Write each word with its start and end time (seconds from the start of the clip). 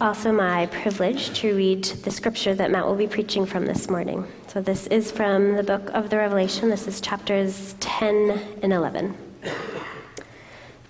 also 0.00 0.30
my 0.30 0.66
privilege 0.66 1.38
to 1.40 1.54
read 1.54 1.84
the 1.84 2.10
scripture 2.10 2.54
that 2.54 2.70
Matt 2.70 2.86
will 2.86 2.96
be 2.96 3.06
preaching 3.06 3.46
from 3.46 3.64
this 3.64 3.88
morning. 3.88 4.26
So, 4.48 4.60
this 4.60 4.86
is 4.88 5.10
from 5.10 5.56
the 5.56 5.62
book 5.62 5.90
of 5.94 6.10
the 6.10 6.18
Revelation. 6.18 6.68
This 6.68 6.86
is 6.86 7.00
chapters 7.00 7.74
10 7.80 8.58
and 8.62 8.72
11. 8.72 9.16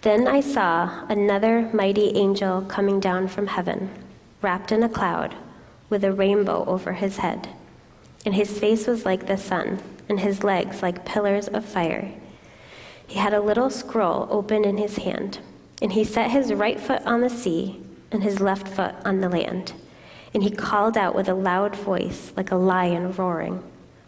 Then 0.03 0.27
I 0.27 0.41
saw 0.41 1.07
another 1.09 1.71
mighty 1.73 2.17
angel 2.17 2.63
coming 2.63 3.01
down 3.01 3.29
from 3.29 3.47
heaven, 3.47 3.91
wrapped 4.43 4.73
in 4.73 4.83
a 4.83 4.89
cloud, 4.89 5.35
with 5.89 6.05
a 6.05 6.13
rainbow 6.13 6.65
over 6.67 6.93
his 6.93 7.19
head. 7.19 7.49
And 8.25 8.35
his 8.35 8.59
face 8.59 8.87
was 8.87 9.05
like 9.05 9.27
the 9.27 9.37
sun, 9.37 9.83
and 10.09 10.21
his 10.21 10.43
legs 10.43 10.83
like 10.83 11.05
pillars 11.05 11.49
of 11.49 11.65
fire. 11.65 12.13
He 13.07 13.19
had 13.19 13.35
a 13.35 13.41
little 13.41 13.71
scroll 13.71 14.27
open 14.31 14.65
in 14.65 14.79
his 14.79 14.97
hand, 14.97 15.39
and 15.81 15.93
he 15.93 16.03
set 16.03 16.31
his 16.31 16.53
right 16.53 16.81
foot 16.81 17.03
on 17.03 17.21
the 17.21 17.31
sea 17.31 17.86
and 18.11 18.23
his 18.23 18.41
left 18.41 18.69
foot 18.69 18.95
on 19.05 19.21
the 19.21 19.29
land. 19.29 19.73
And 20.35 20.43
he 20.43 20.51
called 20.51 20.97
out 20.97 21.15
with 21.15 21.29
a 21.29 21.35
loud 21.35 21.75
voice, 21.75 22.33
like 22.37 22.51
a 22.51 22.57
lion 22.57 23.13
roaring. 23.13 23.63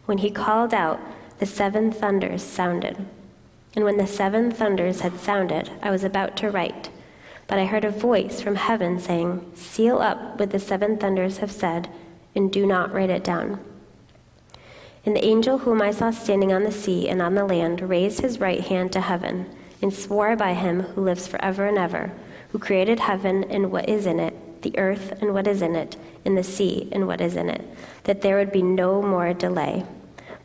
When 0.06 0.18
he 0.18 0.30
called 0.30 0.74
out, 0.74 1.00
the 1.38 1.46
seven 1.46 1.92
thunders 1.92 2.42
sounded. 2.42 3.06
And 3.74 3.84
when 3.84 3.96
the 3.96 4.06
seven 4.06 4.50
thunders 4.50 5.00
had 5.00 5.18
sounded, 5.20 5.70
I 5.82 5.90
was 5.90 6.04
about 6.04 6.36
to 6.38 6.50
write. 6.50 6.90
But 7.46 7.58
I 7.58 7.64
heard 7.64 7.84
a 7.84 7.90
voice 7.90 8.40
from 8.40 8.56
heaven 8.56 8.98
saying, 8.98 9.52
Seal 9.54 9.98
up 9.98 10.38
what 10.38 10.50
the 10.50 10.58
seven 10.58 10.98
thunders 10.98 11.38
have 11.38 11.52
said, 11.52 11.88
and 12.34 12.52
do 12.52 12.66
not 12.66 12.92
write 12.92 13.10
it 13.10 13.24
down. 13.24 13.60
And 15.06 15.16
the 15.16 15.24
angel 15.24 15.58
whom 15.58 15.80
I 15.80 15.92
saw 15.92 16.10
standing 16.10 16.52
on 16.52 16.64
the 16.64 16.72
sea 16.72 17.08
and 17.08 17.22
on 17.22 17.34
the 17.34 17.46
land 17.46 17.88
raised 17.88 18.20
his 18.20 18.40
right 18.40 18.60
hand 18.60 18.92
to 18.92 19.00
heaven, 19.00 19.46
and 19.80 19.94
swore 19.94 20.36
by 20.36 20.54
him 20.54 20.80
who 20.80 21.02
lives 21.02 21.26
forever 21.26 21.66
and 21.66 21.78
ever 21.78 22.12
who 22.50 22.58
created 22.58 23.00
heaven 23.00 23.44
and 23.44 23.70
what 23.70 23.88
is 23.88 24.06
in 24.06 24.18
it, 24.18 24.62
the 24.62 24.76
earth 24.78 25.12
and 25.20 25.34
what 25.34 25.46
is 25.46 25.62
in 25.62 25.76
it, 25.76 25.96
and 26.24 26.36
the 26.36 26.42
sea 26.42 26.88
and 26.92 27.06
what 27.06 27.20
is 27.20 27.36
in 27.36 27.48
it, 27.48 27.62
that 28.04 28.22
there 28.22 28.36
would 28.36 28.52
be 28.52 28.62
no 28.62 29.02
more 29.02 29.32
delay, 29.32 29.84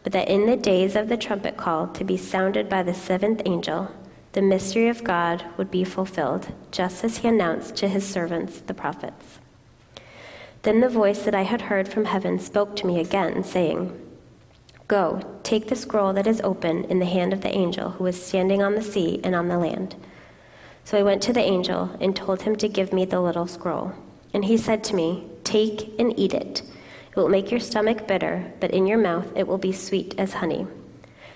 but 0.03 0.11
that 0.11 0.27
in 0.27 0.45
the 0.45 0.57
days 0.57 0.95
of 0.95 1.09
the 1.09 1.17
trumpet 1.17 1.57
call 1.57 1.87
to 1.87 2.03
be 2.03 2.17
sounded 2.17 2.69
by 2.69 2.83
the 2.83 2.93
seventh 2.93 3.41
angel, 3.45 3.89
the 4.33 4.41
mystery 4.41 4.87
of 4.89 5.03
God 5.03 5.45
would 5.57 5.69
be 5.69 5.83
fulfilled, 5.83 6.51
just 6.71 7.03
as 7.03 7.17
he 7.17 7.27
announced 7.27 7.75
to 7.77 7.87
his 7.87 8.07
servants, 8.07 8.59
the 8.61 8.73
prophets. 8.73 9.39
Then 10.63 10.79
the 10.79 10.89
voice 10.89 11.23
that 11.23 11.35
I 11.35 11.43
had 11.43 11.63
heard 11.63 11.87
from 11.87 12.05
heaven 12.05 12.39
spoke 12.39 12.75
to 12.77 12.87
me 12.87 12.99
again, 12.99 13.43
saying, 13.43 13.99
Go, 14.87 15.21
take 15.43 15.67
the 15.67 15.75
scroll 15.75 16.13
that 16.13 16.27
is 16.27 16.41
open 16.41 16.85
in 16.85 16.99
the 16.99 17.05
hand 17.05 17.31
of 17.31 17.41
the 17.41 17.55
angel 17.55 17.91
who 17.91 18.05
is 18.05 18.21
standing 18.21 18.61
on 18.61 18.75
the 18.75 18.81
sea 18.81 19.19
and 19.23 19.35
on 19.35 19.47
the 19.47 19.57
land. 19.57 19.95
So 20.85 20.97
I 20.97 21.03
went 21.03 21.21
to 21.23 21.33
the 21.33 21.39
angel 21.39 21.95
and 21.99 22.15
told 22.15 22.41
him 22.41 22.55
to 22.57 22.67
give 22.67 22.93
me 22.93 23.05
the 23.05 23.21
little 23.21 23.47
scroll. 23.47 23.93
And 24.33 24.45
he 24.45 24.57
said 24.57 24.83
to 24.85 24.95
me, 24.95 25.27
Take 25.43 25.97
and 25.99 26.17
eat 26.19 26.33
it. 26.33 26.61
It 27.09 27.15
will 27.15 27.29
make 27.29 27.51
your 27.51 27.59
stomach 27.59 28.07
bitter, 28.07 28.51
but 28.59 28.71
in 28.71 28.87
your 28.87 28.97
mouth 28.97 29.27
it 29.35 29.47
will 29.47 29.57
be 29.57 29.71
sweet 29.71 30.15
as 30.17 30.33
honey. 30.33 30.65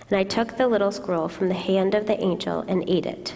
And 0.10 0.18
I 0.18 0.24
took 0.24 0.58
the 0.58 0.68
little 0.68 0.92
scroll 0.92 1.28
from 1.28 1.50
the 1.50 1.54
hand 1.54 1.94
of 1.94 2.08
the 2.08 2.20
angel 2.22 2.62
and 2.68 2.90
ate 2.90 3.06
it. 3.06 3.36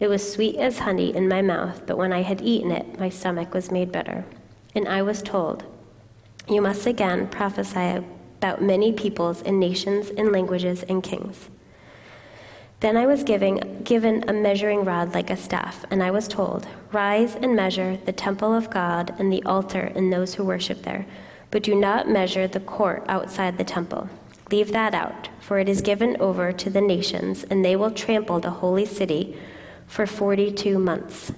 It 0.00 0.08
was 0.08 0.32
sweet 0.32 0.56
as 0.56 0.80
honey 0.80 1.14
in 1.14 1.28
my 1.28 1.42
mouth, 1.42 1.86
but 1.86 1.96
when 1.96 2.12
I 2.12 2.22
had 2.22 2.40
eaten 2.40 2.70
it, 2.70 2.98
my 2.98 3.08
stomach 3.08 3.54
was 3.54 3.70
made 3.70 3.90
bitter. 3.90 4.24
And 4.74 4.86
I 4.86 5.02
was 5.02 5.22
told, 5.22 5.64
You 6.48 6.60
must 6.60 6.86
again 6.86 7.28
prophesy 7.28 8.04
about 8.38 8.62
many 8.62 8.92
peoples 8.92 9.42
and 9.42 9.58
nations 9.58 10.10
and 10.10 10.30
languages 10.30 10.84
and 10.84 11.02
kings. 11.02 11.48
Then 12.80 12.96
I 12.96 13.06
was 13.06 13.24
giving, 13.24 13.80
given 13.82 14.24
a 14.28 14.32
measuring 14.32 14.84
rod 14.84 15.12
like 15.12 15.30
a 15.30 15.36
staff, 15.36 15.84
and 15.90 16.00
I 16.00 16.12
was 16.12 16.28
told, 16.28 16.68
Rise 16.92 17.34
and 17.34 17.56
measure 17.56 17.98
the 18.04 18.12
temple 18.12 18.54
of 18.54 18.70
God 18.70 19.16
and 19.18 19.32
the 19.32 19.42
altar 19.42 19.90
and 19.96 20.12
those 20.12 20.34
who 20.34 20.44
worship 20.44 20.82
there, 20.82 21.04
but 21.50 21.64
do 21.64 21.74
not 21.74 22.08
measure 22.08 22.46
the 22.46 22.60
court 22.60 23.04
outside 23.08 23.58
the 23.58 23.64
temple. 23.64 24.08
Leave 24.52 24.70
that 24.72 24.94
out, 24.94 25.28
for 25.40 25.58
it 25.58 25.68
is 25.68 25.82
given 25.82 26.16
over 26.20 26.52
to 26.52 26.70
the 26.70 26.80
nations, 26.80 27.42
and 27.50 27.64
they 27.64 27.74
will 27.74 27.90
trample 27.90 28.38
the 28.38 28.50
holy 28.50 28.86
city 28.86 29.36
for 29.88 30.06
42 30.06 30.78
months. 30.78 31.32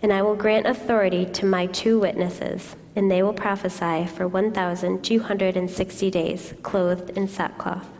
And 0.00 0.12
I 0.12 0.22
will 0.22 0.36
grant 0.36 0.66
authority 0.66 1.26
to 1.26 1.44
my 1.44 1.66
two 1.66 1.98
witnesses, 1.98 2.76
and 2.94 3.10
they 3.10 3.24
will 3.24 3.32
prophesy 3.32 4.06
for 4.06 4.28
1,260 4.28 6.10
days, 6.12 6.54
clothed 6.62 7.10
in 7.10 7.26
sackcloth. 7.26 7.97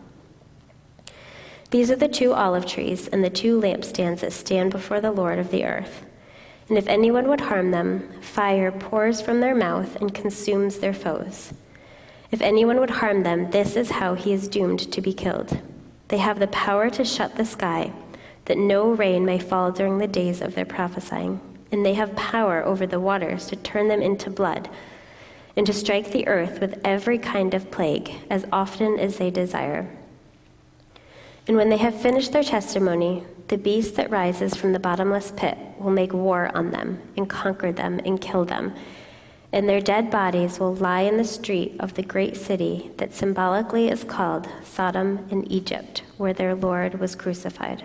These 1.71 1.91
are 1.91 1.97
the 1.97 2.09
two 2.09 2.33
olive 2.33 2.65
trees 2.65 3.09
and 3.09 3.23
the 3.23 3.29
two 3.29 3.61
lampstands 3.61 4.21
that 4.21 4.33
stand 4.33 4.71
before 4.71 5.03
the 5.03 5.13
Lord 5.13 5.39
of 5.39 5.51
the 5.51 5.65
earth. 5.65 6.07
And 6.69 6.79
if 6.79 6.87
anyone 6.87 7.29
would 7.29 7.43
harm 7.43 7.71
them, 7.71 8.09
fire 8.23 8.73
pours 8.73 9.21
from 9.21 9.41
their 9.41 9.55
mouth 9.55 9.97
and 9.97 10.15
consumes 10.15 10.79
their 10.79 10.95
foes. 10.95 11.53
If 12.31 12.41
anyone 12.43 12.81
would 12.81 12.91
harm 12.91 13.23
them, 13.23 13.51
this 13.51 13.77
is 13.77 13.91
how 13.91 14.15
he 14.15 14.33
is 14.33 14.49
doomed 14.49 14.93
to 14.93 15.01
be 15.01 15.13
killed. 15.13 15.61
They 16.09 16.19
have 16.19 16.39
the 16.39 16.47
power 16.49 16.89
to 16.91 17.05
shut 17.05 17.37
the 17.37 17.45
sky, 17.45 17.93
that 18.47 18.59
no 18.59 18.91
rain 18.91 19.25
may 19.27 19.39
fall 19.39 19.71
during 19.71 19.99
the 19.99 20.07
days 20.07 20.41
of 20.41 20.55
their 20.55 20.65
prophesying. 20.65 21.41
And 21.71 21.85
they 21.85 21.95
have 21.95 22.17
power 22.17 22.65
over 22.65 22.87
the 22.87 23.01
waters 23.01 23.47
to 23.47 23.57
turn 23.57 23.89
them 23.89 24.01
into 24.01 24.31
blood, 24.31 24.71
and 25.55 25.67
to 25.67 25.73
strike 25.75 26.13
the 26.13 26.27
earth 26.27 26.61
with 26.61 26.81
every 26.83 27.19
kind 27.19 27.53
of 27.53 27.71
plague, 27.71 28.11
as 28.31 28.47
often 28.53 28.99
as 28.99 29.19
they 29.19 29.31
desire. 29.31 29.89
And 31.49 31.57
when 31.57 31.71
they 31.71 31.79
have 31.79 31.99
finished 31.99 32.33
their 32.33 32.45
testimony, 32.45 33.25
the 33.49 33.57
beast 33.57 33.97
that 33.97 34.11
rises 34.11 34.55
from 34.55 34.75
the 34.75 34.79
bottomless 34.79 35.33
pit 35.35 35.57
will 35.79 35.91
make 35.91 36.13
war 36.13 36.51
on 36.55 36.71
them 36.71 37.01
and 37.17 37.29
conquer 37.29 37.73
them 37.73 37.99
and 38.05 38.21
kill 38.21 38.45
them. 38.45 38.75
And 39.51 39.67
their 39.67 39.81
dead 39.81 40.11
bodies 40.11 40.61
will 40.61 40.75
lie 40.75 41.01
in 41.01 41.17
the 41.17 41.25
street 41.25 41.75
of 41.81 41.95
the 41.95 42.03
great 42.03 42.37
city 42.37 42.91
that 42.99 43.15
symbolically 43.15 43.89
is 43.89 44.05
called 44.05 44.47
Sodom 44.63 45.27
and 45.31 45.51
Egypt, 45.51 46.03
where 46.19 46.35
their 46.35 46.55
Lord 46.55 47.01
was 47.01 47.17
crucified. 47.17 47.83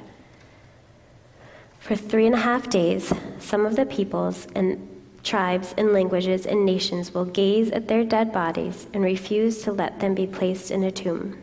For 1.79 1.95
three 1.95 2.25
and 2.25 2.35
a 2.35 2.39
half 2.39 2.69
days, 2.69 3.13
some 3.39 3.65
of 3.65 3.77
the 3.77 3.85
peoples 3.85 4.45
and 4.55 4.89
tribes 5.23 5.73
and 5.77 5.93
languages 5.93 6.45
and 6.45 6.65
nations 6.65 7.13
will 7.13 7.23
gaze 7.23 7.71
at 7.71 7.87
their 7.87 8.03
dead 8.03 8.33
bodies 8.33 8.87
and 8.93 9.05
refuse 9.05 9.63
to 9.63 9.71
let 9.71 10.01
them 10.01 10.13
be 10.13 10.27
placed 10.27 10.69
in 10.69 10.83
a 10.83 10.91
tomb 10.91 11.42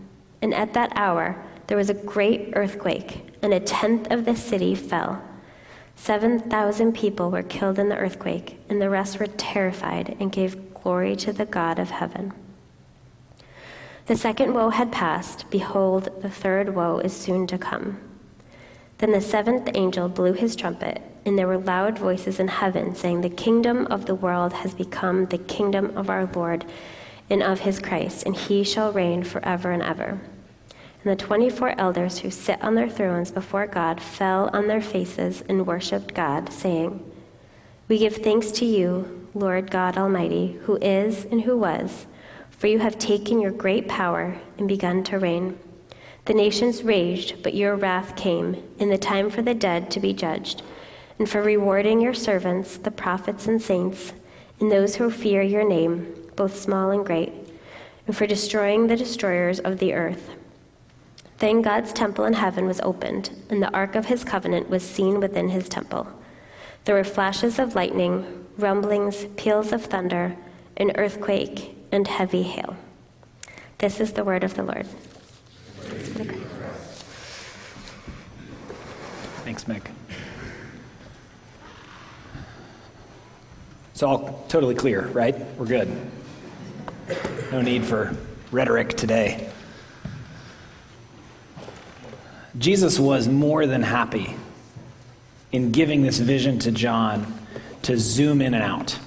and 0.41 0.53
at 0.53 0.73
that 0.73 0.91
hour, 0.95 1.41
there 1.67 1.77
was 1.77 1.89
a 1.89 1.93
great 1.93 2.53
earthquake, 2.55 3.25
and 3.41 3.53
a 3.53 3.59
tenth 3.59 4.11
of 4.11 4.25
the 4.25 4.35
city 4.35 4.75
fell. 4.75 5.21
7,000 5.95 6.93
people 6.93 7.29
were 7.29 7.43
killed 7.43 7.77
in 7.77 7.89
the 7.89 7.97
earthquake, 7.97 8.59
and 8.69 8.81
the 8.81 8.89
rest 8.89 9.19
were 9.19 9.27
terrified 9.27 10.17
and 10.19 10.31
gave 10.31 10.73
glory 10.73 11.15
to 11.15 11.31
the 11.31 11.45
God 11.45 11.77
of 11.77 11.91
heaven. 11.91 12.33
The 14.07 14.15
second 14.15 14.53
woe 14.53 14.71
had 14.71 14.91
passed. 14.91 15.49
Behold, 15.49 16.09
the 16.21 16.29
third 16.29 16.75
woe 16.75 16.97
is 16.97 17.15
soon 17.15 17.45
to 17.47 17.57
come. 17.57 17.99
Then 18.97 19.11
the 19.11 19.21
seventh 19.21 19.69
angel 19.75 20.09
blew 20.09 20.33
his 20.33 20.55
trumpet, 20.55 21.01
and 21.25 21.37
there 21.37 21.47
were 21.47 21.57
loud 21.57 21.99
voices 21.99 22.39
in 22.39 22.47
heaven 22.47 22.95
saying, 22.95 23.21
The 23.21 23.29
kingdom 23.29 23.85
of 23.87 24.07
the 24.07 24.15
world 24.15 24.53
has 24.53 24.73
become 24.73 25.27
the 25.27 25.37
kingdom 25.37 25.95
of 25.95 26.09
our 26.09 26.25
Lord 26.33 26.65
and 27.31 27.41
of 27.41 27.61
his 27.61 27.79
Christ, 27.79 28.25
and 28.25 28.35
he 28.35 28.63
shall 28.63 28.91
reign 28.91 29.23
forever 29.23 29.71
and 29.71 29.81
ever. 29.81 30.19
And 31.03 31.11
the 31.11 31.15
24 31.15 31.79
elders 31.79 32.19
who 32.19 32.29
sit 32.29 32.61
on 32.61 32.75
their 32.75 32.89
thrones 32.89 33.31
before 33.31 33.65
God 33.65 33.99
fell 33.99 34.49
on 34.53 34.67
their 34.67 34.81
faces 34.81 35.41
and 35.49 35.65
worshiped 35.65 36.13
God, 36.13 36.51
saying, 36.53 37.03
We 37.87 37.97
give 37.97 38.17
thanks 38.17 38.51
to 38.51 38.65
you, 38.65 39.27
Lord 39.33 39.71
God 39.71 39.97
Almighty, 39.97 40.59
who 40.63 40.75
is 40.75 41.25
and 41.25 41.41
who 41.41 41.57
was, 41.57 42.05
for 42.51 42.67
you 42.67 42.79
have 42.79 42.99
taken 42.99 43.39
your 43.39 43.51
great 43.51 43.87
power 43.87 44.39
and 44.59 44.67
begun 44.67 45.03
to 45.05 45.17
reign. 45.17 45.57
The 46.25 46.35
nations 46.35 46.83
raged, 46.83 47.41
but 47.41 47.55
your 47.55 47.75
wrath 47.75 48.15
came, 48.15 48.61
in 48.77 48.89
the 48.89 48.97
time 48.97 49.31
for 49.31 49.41
the 49.41 49.55
dead 49.55 49.89
to 49.91 49.99
be 49.99 50.13
judged, 50.13 50.61
and 51.17 51.27
for 51.27 51.41
rewarding 51.41 52.01
your 52.01 52.13
servants, 52.13 52.77
the 52.77 52.91
prophets 52.91 53.47
and 53.47 53.59
saints, 53.59 54.13
and 54.59 54.71
those 54.71 54.97
who 54.97 55.09
fear 55.09 55.41
your 55.41 55.67
name, 55.67 56.20
both 56.35 56.59
small 56.59 56.91
and 56.91 57.05
great, 57.05 57.33
and 58.07 58.15
for 58.15 58.27
destroying 58.27 58.87
the 58.87 58.97
destroyers 58.97 59.59
of 59.59 59.79
the 59.79 59.93
earth. 59.93 60.31
Then 61.39 61.61
God's 61.61 61.91
temple 61.91 62.25
in 62.25 62.33
heaven 62.33 62.65
was 62.65 62.79
opened, 62.81 63.31
and 63.49 63.61
the 63.61 63.73
ark 63.73 63.95
of 63.95 64.05
his 64.05 64.23
covenant 64.23 64.69
was 64.69 64.83
seen 64.83 65.19
within 65.19 65.49
his 65.49 65.67
temple. 65.67 66.07
There 66.85 66.95
were 66.95 67.03
flashes 67.03 67.57
of 67.57 67.75
lightning, 67.75 68.45
rumblings, 68.57 69.25
peals 69.37 69.71
of 69.71 69.83
thunder, 69.83 70.35
an 70.77 70.91
earthquake, 70.95 71.75
and 71.91 72.07
heavy 72.07 72.43
hail. 72.43 72.75
This 73.79 73.99
is 73.99 74.13
the 74.13 74.23
word 74.23 74.43
of 74.43 74.53
the 74.53 74.63
Lord. 74.63 74.85
Thanks, 79.43 79.63
Mick. 79.63 79.89
It's 83.91 84.03
all 84.03 84.45
totally 84.47 84.75
clear, 84.75 85.07
right? 85.07 85.35
We're 85.57 85.65
good. 85.65 85.89
No 87.51 87.61
need 87.61 87.83
for 87.83 88.15
rhetoric 88.49 88.89
today. 88.95 89.49
Jesus 92.57 92.97
was 92.97 93.27
more 93.27 93.67
than 93.67 93.81
happy 93.81 94.33
in 95.51 95.71
giving 95.71 96.01
this 96.01 96.17
vision 96.17 96.59
to 96.59 96.71
John 96.71 97.39
to 97.81 97.97
zoom 97.97 98.41
in 98.41 98.53
and 98.53 98.63
out. 98.63 98.97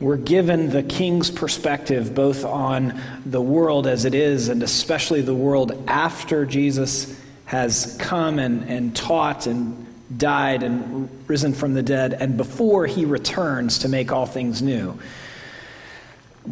We're 0.00 0.18
given 0.18 0.68
the 0.68 0.82
king's 0.82 1.30
perspective 1.30 2.14
both 2.14 2.44
on 2.44 3.00
the 3.24 3.40
world 3.40 3.86
as 3.86 4.04
it 4.04 4.14
is 4.14 4.50
and 4.50 4.62
especially 4.62 5.22
the 5.22 5.34
world 5.34 5.84
after 5.86 6.44
Jesus 6.44 7.18
has 7.46 7.96
come 8.00 8.38
and, 8.38 8.68
and 8.68 8.94
taught 8.94 9.46
and 9.46 9.86
died 10.18 10.62
and 10.62 11.08
risen 11.26 11.54
from 11.54 11.72
the 11.72 11.82
dead 11.82 12.12
and 12.12 12.36
before 12.36 12.86
he 12.86 13.06
returns 13.06 13.78
to 13.78 13.88
make 13.88 14.12
all 14.12 14.26
things 14.26 14.60
new. 14.60 14.98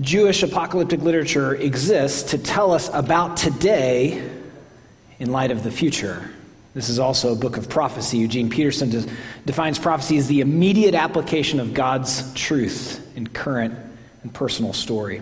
Jewish 0.01 0.43
apocalyptic 0.43 1.01
literature 1.01 1.55
exists 1.57 2.31
to 2.31 2.39
tell 2.39 2.73
us 2.73 2.89
about 2.93 3.37
today 3.37 4.29
in 5.19 5.33
light 5.33 5.51
of 5.51 5.65
the 5.65 5.71
future. 5.71 6.31
This 6.75 6.89
is 6.89 7.01
also 7.01 7.33
a 7.33 7.37
book 7.37 7.57
of 7.57 7.69
prophecy. 7.69 8.19
Eugene 8.19 8.49
Peterson 8.49 8.91
des- 8.91 9.11
defines 9.45 9.79
prophecy 9.79 10.17
as 10.19 10.29
the 10.29 10.41
immediate 10.41 10.95
application 10.95 11.59
of 11.59 11.75
God's 11.75 12.33
truth 12.35 13.05
in 13.17 13.27
current 13.27 13.75
and 14.23 14.33
personal 14.33 14.73
story. 14.73 15.21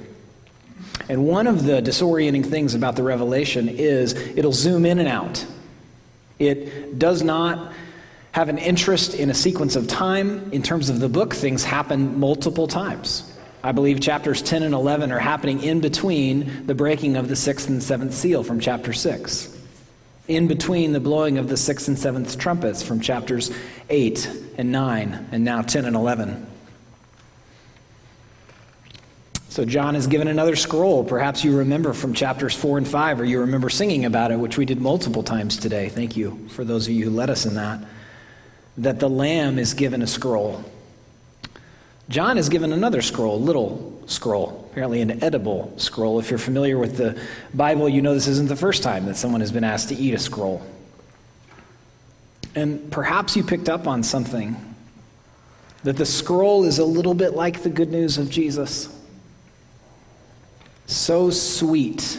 And 1.09 1.26
one 1.26 1.47
of 1.47 1.65
the 1.65 1.81
disorienting 1.81 2.44
things 2.44 2.75
about 2.75 2.97
the 2.97 3.03
revelation 3.03 3.70
is 3.70 4.12
it'll 4.12 4.53
zoom 4.53 4.85
in 4.85 4.99
and 4.99 5.09
out. 5.09 5.44
It 6.38 6.99
does 6.99 7.23
not 7.23 7.73
have 8.32 8.50
an 8.50 8.59
interest 8.59 9.15
in 9.15 9.31
a 9.31 9.35
sequence 9.35 9.75
of 9.75 9.88
time. 9.88 10.53
In 10.53 10.62
terms 10.62 10.91
of 10.91 11.00
the 11.00 11.09
book, 11.09 11.35
things 11.35 11.65
happen 11.65 12.20
multiple 12.20 12.69
times. 12.69 13.38
I 13.62 13.72
believe 13.72 14.00
chapters 14.00 14.40
10 14.43 14.62
and 14.62 14.75
11 14.75 15.12
are 15.12 15.19
happening 15.19 15.62
in 15.62 15.81
between 15.81 16.66
the 16.66 16.75
breaking 16.75 17.16
of 17.16 17.28
the 17.28 17.37
sixth 17.37 17.69
and 17.69 17.82
seventh 17.82 18.14
seal 18.14 18.44
from 18.44 18.60
chapter 18.60 18.93
6 18.93 19.58
in 20.28 20.46
between 20.46 20.93
the 20.93 21.00
blowing 21.00 21.38
of 21.38 21.49
the 21.49 21.56
sixth 21.56 21.88
and 21.88 21.99
seventh 21.99 22.38
trumpets 22.38 22.82
from 22.82 23.00
chapters 23.00 23.50
8 23.88 24.31
and 24.58 24.70
9, 24.70 25.28
and 25.32 25.43
now 25.44 25.62
10 25.62 25.87
and 25.87 25.96
11. 25.96 26.46
So, 29.49 29.64
John 29.64 29.96
is 29.96 30.06
given 30.06 30.28
another 30.28 30.55
scroll. 30.55 31.02
Perhaps 31.02 31.43
you 31.43 31.56
remember 31.56 31.94
from 31.94 32.12
chapters 32.12 32.55
4 32.55 32.78
and 32.78 32.87
5, 32.87 33.20
or 33.22 33.25
you 33.25 33.40
remember 33.40 33.70
singing 33.70 34.05
about 34.05 34.31
it, 34.31 34.38
which 34.38 34.58
we 34.58 34.66
did 34.66 34.81
multiple 34.81 35.22
times 35.22 35.56
today. 35.56 35.88
Thank 35.88 36.16
you 36.16 36.46
for 36.50 36.64
those 36.64 36.87
of 36.87 36.93
you 36.93 37.06
who 37.06 37.10
led 37.10 37.31
us 37.31 37.46
in 37.46 37.55
that. 37.55 37.81
That 38.76 39.00
the 39.00 39.08
Lamb 39.08 39.58
is 39.58 39.75
given 39.75 40.02
a 40.02 40.06
scroll. 40.06 40.62
John 42.08 42.38
is 42.38 42.49
given 42.49 42.72
another 42.72 43.02
scroll, 43.02 43.37
a 43.37 43.38
little 43.38 44.02
scroll, 44.06 44.66
apparently 44.70 45.02
an 45.02 45.22
edible 45.22 45.72
scroll. 45.76 46.19
If 46.19 46.31
you're 46.31 46.38
familiar 46.38 46.78
with 46.78 46.96
the 46.96 47.20
Bible, 47.52 47.88
you 47.88 48.00
know 48.00 48.14
this 48.14 48.28
isn't 48.28 48.49
the 48.49 48.56
first 48.56 48.82
time 48.82 49.06
that 49.06 49.16
someone 49.16 49.43
has 49.43 49.52
been 49.52 49.64
asked 49.64 49.90
to 49.90 49.94
eat 49.94 50.14
a 50.14 50.19
scroll. 50.19 50.64
And 52.55 52.90
perhaps 52.90 53.37
you 53.37 53.44
picked 53.44 53.69
up 53.69 53.87
on 53.87 54.02
something 54.02 54.56
that 55.84 55.96
the 55.96 56.06
scroll 56.06 56.64
is 56.64 56.78
a 56.78 56.84
little 56.84 57.14
bit 57.14 57.34
like 57.34 57.62
the 57.62 57.69
good 57.69 57.90
news 57.90 58.19
of 58.19 58.31
Jesus. 58.31 58.88
So 60.87 61.31
sweet 61.31 62.19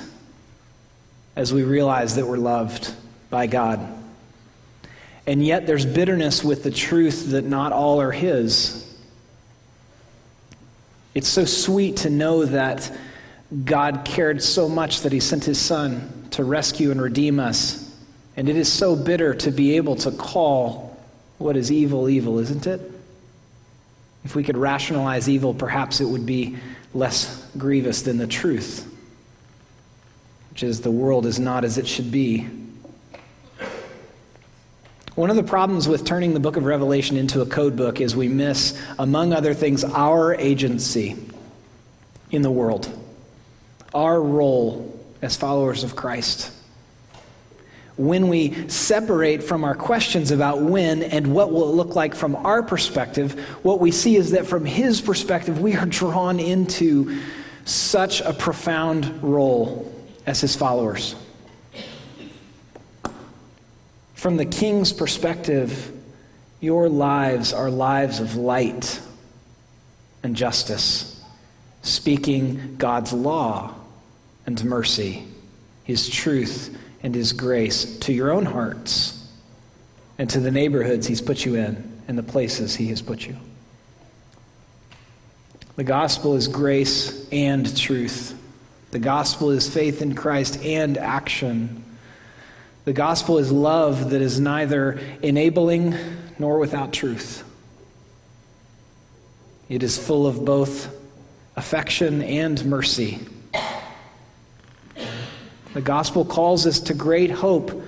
as 1.36 1.52
we 1.52 1.64
realize 1.64 2.16
that 2.16 2.28
we're 2.28 2.38
loved 2.38 2.94
by 3.30 3.48
God. 3.48 3.80
And 5.26 5.44
yet 5.44 5.66
there's 5.66 5.86
bitterness 5.86 6.44
with 6.44 6.64
the 6.64 6.72
truth 6.72 7.32
that 7.32 7.46
not 7.46 7.72
all 7.72 8.00
are 8.02 8.12
His. 8.12 8.89
It's 11.20 11.28
so 11.28 11.44
sweet 11.44 11.98
to 11.98 12.10
know 12.10 12.46
that 12.46 12.90
God 13.66 14.06
cared 14.06 14.42
so 14.42 14.70
much 14.70 15.02
that 15.02 15.12
He 15.12 15.20
sent 15.20 15.44
His 15.44 15.60
Son 15.60 16.30
to 16.32 16.46
rescue 16.46 16.92
and 16.92 17.02
redeem 17.02 17.42
us. 17.42 17.94
And 18.38 18.48
it 18.48 18.56
is 18.56 18.72
so 18.72 18.96
bitter 18.96 19.34
to 19.34 19.52
be 19.52 19.76
able 19.76 19.98
to 19.98 20.12
call 20.12 20.98
what 21.38 21.58
is 21.58 21.74
evil 21.74 22.08
evil, 22.08 22.40
isn't 22.40 22.68
it? 22.68 22.80
If 24.24 24.34
we 24.34 24.46
could 24.46 24.56
rationalize 24.56 25.28
evil, 25.28 25.54
perhaps 25.54 26.00
it 26.00 26.06
would 26.06 26.26
be 26.26 26.56
less 26.94 27.46
grievous 27.58 28.04
than 28.04 28.18
the 28.18 28.26
truth, 28.26 28.90
which 30.52 30.64
is 30.64 30.80
the 30.80 30.90
world 30.90 31.26
is 31.26 31.38
not 31.38 31.66
as 31.66 31.78
it 31.78 31.86
should 31.86 32.14
be. 32.14 32.48
One 35.20 35.30
of 35.30 35.36
the 35.36 35.44
problems 35.44 35.86
with 35.86 36.06
turning 36.06 36.34
the 36.34 36.40
book 36.40 36.56
of 36.56 36.64
Revelation 36.64 37.18
into 37.18 37.42
a 37.42 37.46
code 37.46 37.76
book 37.76 38.00
is 38.00 38.16
we 38.16 38.30
miss, 38.30 38.82
among 38.98 39.34
other 39.34 39.54
things, 39.54 39.84
our 39.84 40.34
agency 40.34 41.18
in 42.32 42.42
the 42.42 42.50
world, 42.50 42.90
our 43.94 44.22
role 44.22 44.98
as 45.22 45.36
followers 45.36 45.84
of 45.84 45.94
Christ. 45.94 46.54
When 47.98 48.30
we 48.30 48.70
separate 48.70 49.44
from 49.44 49.66
our 49.66 49.76
questions 49.76 50.32
about 50.32 50.62
when 50.62 51.04
and 51.04 51.34
what 51.34 51.52
will 51.52 51.70
it 51.70 51.76
look 51.76 51.98
like 51.98 52.16
from 52.16 52.38
our 52.38 52.64
perspective, 52.64 53.38
what 53.62 53.82
we 53.82 53.92
see 53.92 54.16
is 54.16 54.32
that 54.32 54.48
from 54.48 54.64
his 54.64 55.02
perspective, 55.02 55.60
we 55.60 55.76
are 55.76 55.86
drawn 55.86 56.40
into 56.40 57.20
such 57.66 58.22
a 58.22 58.32
profound 58.32 59.22
role 59.22 59.94
as 60.26 60.40
his 60.40 60.56
followers. 60.56 61.14
From 64.20 64.36
the 64.36 64.46
king's 64.46 64.92
perspective, 64.92 65.94
your 66.60 66.90
lives 66.90 67.54
are 67.54 67.70
lives 67.70 68.20
of 68.20 68.36
light 68.36 69.00
and 70.24 70.36
justice, 70.36 71.24
speaking 71.84 72.76
God's 72.78 73.14
law 73.14 73.74
and 74.46 74.62
mercy, 74.66 75.26
His 75.86 76.10
truth 76.10 76.78
and 77.02 77.16
His 77.16 77.32
grace 77.32 77.98
to 78.00 78.12
your 78.12 78.32
own 78.32 78.44
hearts 78.44 79.26
and 80.18 80.30
to 80.32 80.42
the 80.42 80.52
neighborhoods 80.52 81.08
He's 81.08 81.22
put 81.22 81.46
you 81.46 81.56
in 81.56 82.02
and 82.10 82.18
the 82.18 82.24
places 82.24 82.76
He 82.76 82.88
has 82.88 83.02
put 83.02 83.26
you. 83.26 83.38
The 85.78 85.86
gospel 85.86 86.36
is 86.36 86.50
grace 86.50 87.26
and 87.32 87.74
truth. 87.78 88.38
The 88.92 89.00
gospel 89.00 89.52
is 89.52 89.74
faith 89.74 90.02
in 90.02 90.14
Christ 90.14 90.62
and 90.62 90.98
action. 90.98 91.86
The 92.90 92.94
gospel 92.94 93.38
is 93.38 93.52
love 93.52 94.10
that 94.10 94.20
is 94.20 94.40
neither 94.40 95.00
enabling 95.22 95.94
nor 96.40 96.58
without 96.58 96.92
truth. 96.92 97.44
It 99.70 99.84
is 99.84 99.96
full 99.96 100.26
of 100.26 100.44
both 100.44 100.92
affection 101.56 102.24
and 102.24 102.66
mercy. 102.66 103.20
The 105.76 105.82
gospel 105.82 106.26
calls 106.26 106.66
us 106.66 106.80
to 106.80 106.96
great 106.96 107.30
hope, 107.30 107.80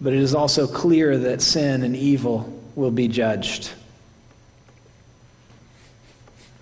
but 0.00 0.12
it 0.12 0.18
is 0.18 0.34
also 0.34 0.66
clear 0.66 1.16
that 1.16 1.40
sin 1.40 1.84
and 1.84 1.94
evil 1.94 2.52
will 2.74 2.90
be 2.90 3.06
judged. 3.06 3.70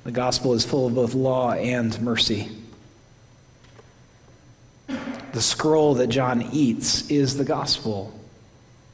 The 0.05 0.13
gospel 0.13 0.53
is 0.53 0.67
full 0.67 0.87
of 0.87 0.95
both 0.95 1.15
law 1.15 1.53
and 1.53 1.99
mercy. 2.03 2.51
The 5.33 5.41
scroll 5.41 5.95
that 5.95 6.09
John 6.09 6.49
eats 6.53 7.11
is 7.11 7.37
the 7.37 7.45
gospel. 7.45 8.13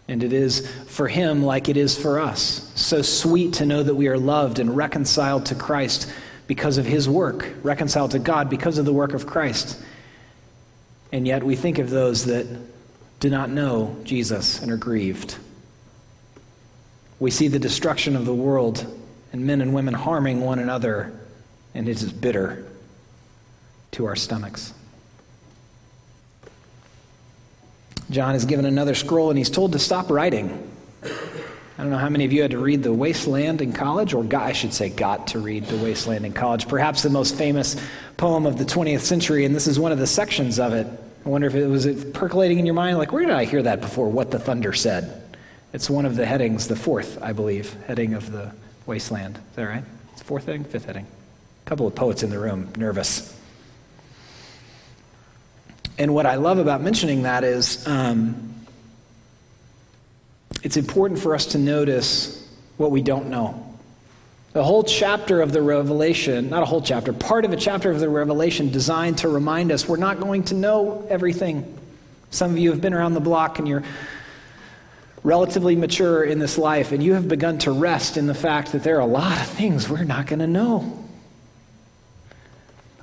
And 0.07 0.25
it 0.25 0.33
is 0.33 0.67
for 0.87 1.07
him 1.07 1.43
like 1.43 1.69
it 1.69 1.77
is 1.77 1.99
for 1.99 2.19
us. 2.19 2.73
So 2.75 3.03
sweet 3.03 3.55
to 3.55 3.67
know 3.67 3.83
that 3.83 3.95
we 3.95 4.09
are 4.09 4.19
loved 4.19 4.59
and 4.59 4.75
reconciled 4.75 5.47
to 5.47 5.55
Christ 5.55 6.11
because 6.47 6.79
of 6.79 6.87
his 6.87 7.09
work, 7.09 7.53
reconciled 7.63 8.13
to 8.13 8.19
God 8.19 8.49
because 8.49 8.79
of 8.79 8.87
the 8.87 8.93
work 8.93 9.13
of 9.13 9.27
Christ. 9.27 9.79
And 11.13 11.27
yet 11.27 11.43
we 11.43 11.57
think 11.57 11.79
of 11.79 11.91
those 11.91 12.25
that 12.25 12.47
do 13.21 13.29
not 13.29 13.51
know 13.51 13.97
Jesus 14.05 14.63
and 14.63 14.71
are 14.71 14.77
grieved. 14.77 15.37
We 17.21 17.31
see 17.31 17.49
the 17.49 17.59
destruction 17.59 18.17
of 18.17 18.25
the 18.25 18.35
world 18.35 18.87
and 19.33 19.45
men 19.45 19.61
and 19.61 19.75
women 19.75 19.93
harming 19.93 20.41
one 20.41 20.59
another, 20.59 21.13
and 21.75 21.89
it 21.89 22.01
is 22.01 22.13
bitter 22.13 22.67
to 23.93 24.07
our 24.07 24.17
stomachs. 24.17 24.73
John 28.11 28.35
is 28.35 28.45
given 28.45 28.65
another 28.65 28.95
scroll 28.95 29.31
and 29.31 29.39
he's 29.39 29.51
told 29.51 29.73
to 29.73 29.79
stop 29.79 30.11
writing. 30.11 30.71
I 31.79 31.83
don't 31.83 31.91
know 31.91 31.99
how 31.99 32.09
many 32.09 32.25
of 32.25 32.33
you 32.33 32.43
had 32.43 32.51
to 32.51 32.59
read 32.59 32.83
The 32.83 32.93
Wasteland 32.93 33.63
in 33.63 33.73
college, 33.73 34.13
or 34.13 34.25
got, 34.25 34.43
I 34.43 34.53
should 34.53 34.75
say, 34.75 34.89
got 34.89 35.29
to 35.29 35.39
read 35.39 35.67
The 35.67 35.77
Wasteland 35.77 36.27
in 36.27 36.33
college. 36.33 36.67
Perhaps 36.67 37.05
the 37.05 37.11
most 37.11 37.37
famous 37.37 37.77
poem 38.17 38.47
of 38.47 38.59
the 38.59 38.65
20th 38.65 39.03
century, 39.03 39.45
and 39.45 39.55
this 39.55 39.69
is 39.69 39.79
one 39.79 39.93
of 39.93 39.99
the 39.99 40.07
sections 40.07 40.59
of 40.59 40.73
it. 40.73 40.89
I 41.25 41.29
wonder 41.29 41.47
if 41.47 41.55
it 41.55 41.69
was 41.69 41.87
percolating 42.15 42.59
in 42.59 42.67
your 42.67 42.75
mind, 42.75 42.99
like, 42.99 43.13
where 43.13 43.25
did 43.25 43.35
I 43.35 43.45
hear 43.45 43.63
that 43.63 43.81
before? 43.81 44.09
What 44.09 44.33
the 44.33 44.41
thunder 44.41 44.73
said. 44.73 45.23
It's 45.73 45.89
one 45.89 46.05
of 46.05 46.17
the 46.17 46.27
headings, 46.27 46.67
the 46.67 46.75
fourth, 46.75 47.23
I 47.23 47.33
believe, 47.33 47.73
heading 47.87 48.15
of 48.15 48.33
the 48.33 48.53
Wasteland. 48.87 49.37
Is 49.37 49.57
that 49.57 49.65
right? 49.65 49.85
Fourth 50.25 50.47
heading, 50.47 50.65
fifth 50.65 50.87
heading. 50.87 51.07
A 51.65 51.69
couple 51.69 51.87
of 51.87 51.95
poets 51.95 52.25
in 52.25 52.31
the 52.31 52.41
room, 52.41 52.73
nervous. 52.77 53.38
And 55.99 56.15
what 56.15 56.27
I 56.27 56.37
love 56.37 56.59
about 56.59 56.81
mentioning 56.81 57.25
that 57.25 57.43
is 57.43 57.87
um, 57.87 58.55
it's 60.63 60.77
important 60.77 61.19
for 61.19 61.35
us 61.35 61.47
to 61.47 61.59
notice 61.59 62.49
what 62.77 62.93
we 62.93 63.03
don't 63.03 63.29
know. 63.29 63.65
The 64.53 64.63
whole 64.65 64.85
chapter 64.85 65.43
of 65.43 65.53
the 65.53 65.61
Revelation, 65.61 66.51
not 66.51 66.63
a 66.63 66.67
whole 66.67 66.81
chapter, 66.81 67.13
part 67.13 67.45
of 67.45 67.53
a 67.53 67.57
chapter 67.57 67.91
of 67.91 68.01
the 68.01 68.09
Revelation 68.09 68.71
designed 68.71 69.19
to 69.19 69.29
remind 69.29 69.73
us 69.73 69.89
we're 69.89 69.97
not 69.97 70.21
going 70.21 70.45
to 70.45 70.55
know 70.55 71.07
everything. 71.11 71.79
Some 72.31 72.53
of 72.53 72.59
you 72.59 72.71
have 72.71 72.81
been 72.81 72.95
around 72.95 73.15
the 73.15 73.21
block 73.21 73.59
and 73.59 73.69
you're 73.69 73.83
relatively 75.25 75.77
mature 75.77 76.23
in 76.25 76.39
this 76.39 76.57
life, 76.57 76.93
and 76.93 77.03
you 77.03 77.15
have 77.15 77.29
begun 77.29 77.59
to 77.59 77.73
rest 77.73 78.17
in 78.17 78.27
the 78.27 78.35
fact 78.35 78.73
that 78.73 78.85
there 78.85 78.97
are 78.97 79.01
a 79.01 79.07
lot 79.07 79.39
of 79.41 79.47
things 79.49 79.89
we're 79.89 80.05
not 80.05 80.27
going 80.27 80.39
to 80.39 80.47
know. 80.47 81.08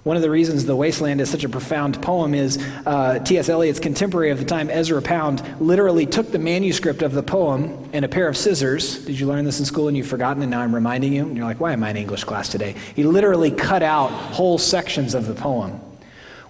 One 0.05 0.15
of 0.15 0.21
the 0.21 0.29
reasons 0.29 0.65
The 0.65 0.75
Wasteland 0.75 1.19
is 1.19 1.31
such 1.31 1.45
a 1.45 1.49
profound 1.49 1.99
poem 1.99 2.35
is 2.35 2.63
uh, 2.85 3.17
T.S. 3.17 3.49
Eliot's 3.49 3.79
contemporary 3.79 4.29
of 4.29 4.37
the 4.37 4.45
time, 4.45 4.69
Ezra 4.69 5.01
Pound, 5.01 5.41
literally 5.59 6.05
took 6.05 6.31
the 6.31 6.37
manuscript 6.37 7.01
of 7.01 7.13
the 7.13 7.23
poem 7.23 7.89
and 7.91 8.05
a 8.05 8.07
pair 8.07 8.27
of 8.27 8.37
scissors. 8.37 9.03
Did 9.03 9.19
you 9.19 9.25
learn 9.25 9.45
this 9.45 9.57
in 9.57 9.65
school 9.65 9.87
and 9.87 9.97
you've 9.97 10.05
forgotten 10.05 10.43
and 10.43 10.51
now 10.51 10.61
I'm 10.61 10.75
reminding 10.75 11.11
you? 11.11 11.23
And 11.23 11.35
you're 11.35 11.47
like, 11.47 11.59
why 11.59 11.73
am 11.73 11.83
I 11.83 11.89
in 11.89 11.97
English 11.97 12.23
class 12.23 12.49
today? 12.49 12.75
He 12.95 13.03
literally 13.03 13.49
cut 13.49 13.81
out 13.81 14.09
whole 14.09 14.59
sections 14.59 15.15
of 15.15 15.25
the 15.25 15.33
poem, 15.33 15.81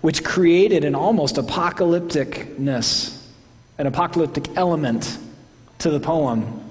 which 0.01 0.25
created 0.25 0.83
an 0.83 0.93
almost 0.93 1.37
apocalypticness, 1.37 3.25
an 3.77 3.87
apocalyptic 3.87 4.49
element 4.57 5.17
to 5.77 5.91
the 5.91 6.01
poem. 6.01 6.61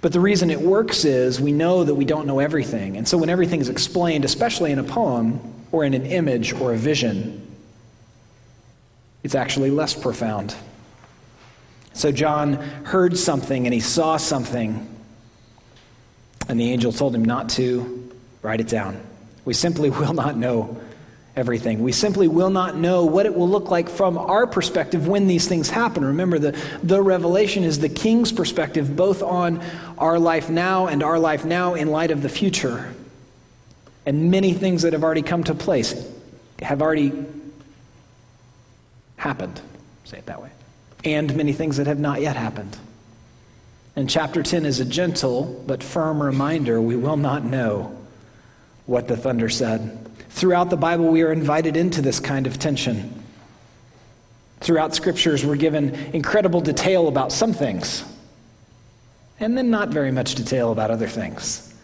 But 0.00 0.12
the 0.12 0.20
reason 0.20 0.50
it 0.50 0.60
works 0.60 1.04
is 1.04 1.40
we 1.40 1.50
know 1.50 1.82
that 1.82 1.96
we 1.96 2.04
don't 2.04 2.28
know 2.28 2.38
everything. 2.38 2.96
And 2.96 3.08
so 3.08 3.18
when 3.18 3.30
everything 3.30 3.60
is 3.60 3.68
explained, 3.68 4.24
especially 4.24 4.70
in 4.70 4.78
a 4.78 4.84
poem, 4.84 5.56
or 5.72 5.84
in 5.84 5.94
an 5.94 6.06
image 6.06 6.52
or 6.52 6.72
a 6.72 6.76
vision, 6.76 7.44
it's 9.22 9.34
actually 9.34 9.70
less 9.70 9.94
profound. 9.94 10.54
So 11.92 12.12
John 12.12 12.54
heard 12.84 13.18
something 13.18 13.66
and 13.66 13.74
he 13.74 13.80
saw 13.80 14.16
something, 14.16 14.88
and 16.48 16.60
the 16.60 16.70
angel 16.70 16.92
told 16.92 17.14
him 17.14 17.24
not 17.24 17.48
to 17.50 18.12
write 18.42 18.60
it 18.60 18.68
down. 18.68 19.00
We 19.44 19.54
simply 19.54 19.90
will 20.00 20.14
not 20.14 20.36
know 20.36 20.80
everything. 21.38 21.82
We 21.82 21.92
simply 21.92 22.26
will 22.26 22.50
not 22.50 22.76
know 22.76 23.04
what 23.04 23.24
it 23.24 23.34
will 23.34 23.48
look 23.48 23.70
like 23.70 23.88
from 23.88 24.18
our 24.18 24.46
perspective 24.46 25.06
when 25.06 25.28
these 25.28 25.46
things 25.46 25.70
happen. 25.70 26.04
Remember, 26.04 26.38
the, 26.38 26.60
the 26.82 27.00
revelation 27.00 27.62
is 27.62 27.78
the 27.78 27.88
king's 27.88 28.32
perspective, 28.32 28.96
both 28.96 29.22
on 29.22 29.62
our 29.98 30.18
life 30.18 30.50
now 30.50 30.88
and 30.88 31.02
our 31.02 31.18
life 31.18 31.44
now 31.44 31.74
in 31.74 31.88
light 31.88 32.10
of 32.10 32.22
the 32.22 32.28
future. 32.28 32.92
And 34.08 34.30
many 34.30 34.54
things 34.54 34.80
that 34.82 34.94
have 34.94 35.04
already 35.04 35.20
come 35.20 35.44
to 35.44 35.54
place 35.54 35.94
have 36.62 36.80
already 36.80 37.12
happened, 39.18 39.60
say 40.04 40.16
it 40.16 40.24
that 40.24 40.40
way. 40.40 40.48
And 41.04 41.36
many 41.36 41.52
things 41.52 41.76
that 41.76 41.86
have 41.86 41.98
not 41.98 42.22
yet 42.22 42.34
happened. 42.34 42.74
And 43.96 44.08
chapter 44.08 44.42
10 44.42 44.64
is 44.64 44.80
a 44.80 44.86
gentle 44.86 45.62
but 45.66 45.82
firm 45.82 46.22
reminder 46.22 46.80
we 46.80 46.96
will 46.96 47.18
not 47.18 47.44
know 47.44 47.94
what 48.86 49.08
the 49.08 49.16
thunder 49.16 49.50
said. 49.50 50.08
Throughout 50.30 50.70
the 50.70 50.78
Bible, 50.78 51.08
we 51.08 51.20
are 51.20 51.30
invited 51.30 51.76
into 51.76 52.00
this 52.00 52.18
kind 52.18 52.46
of 52.46 52.58
tension. 52.58 53.22
Throughout 54.60 54.94
scriptures, 54.94 55.44
we're 55.44 55.56
given 55.56 55.94
incredible 56.14 56.62
detail 56.62 57.08
about 57.08 57.30
some 57.30 57.52
things, 57.52 58.04
and 59.38 59.54
then 59.54 59.68
not 59.68 59.90
very 59.90 60.12
much 60.12 60.34
detail 60.34 60.72
about 60.72 60.90
other 60.90 61.08
things. 61.08 61.74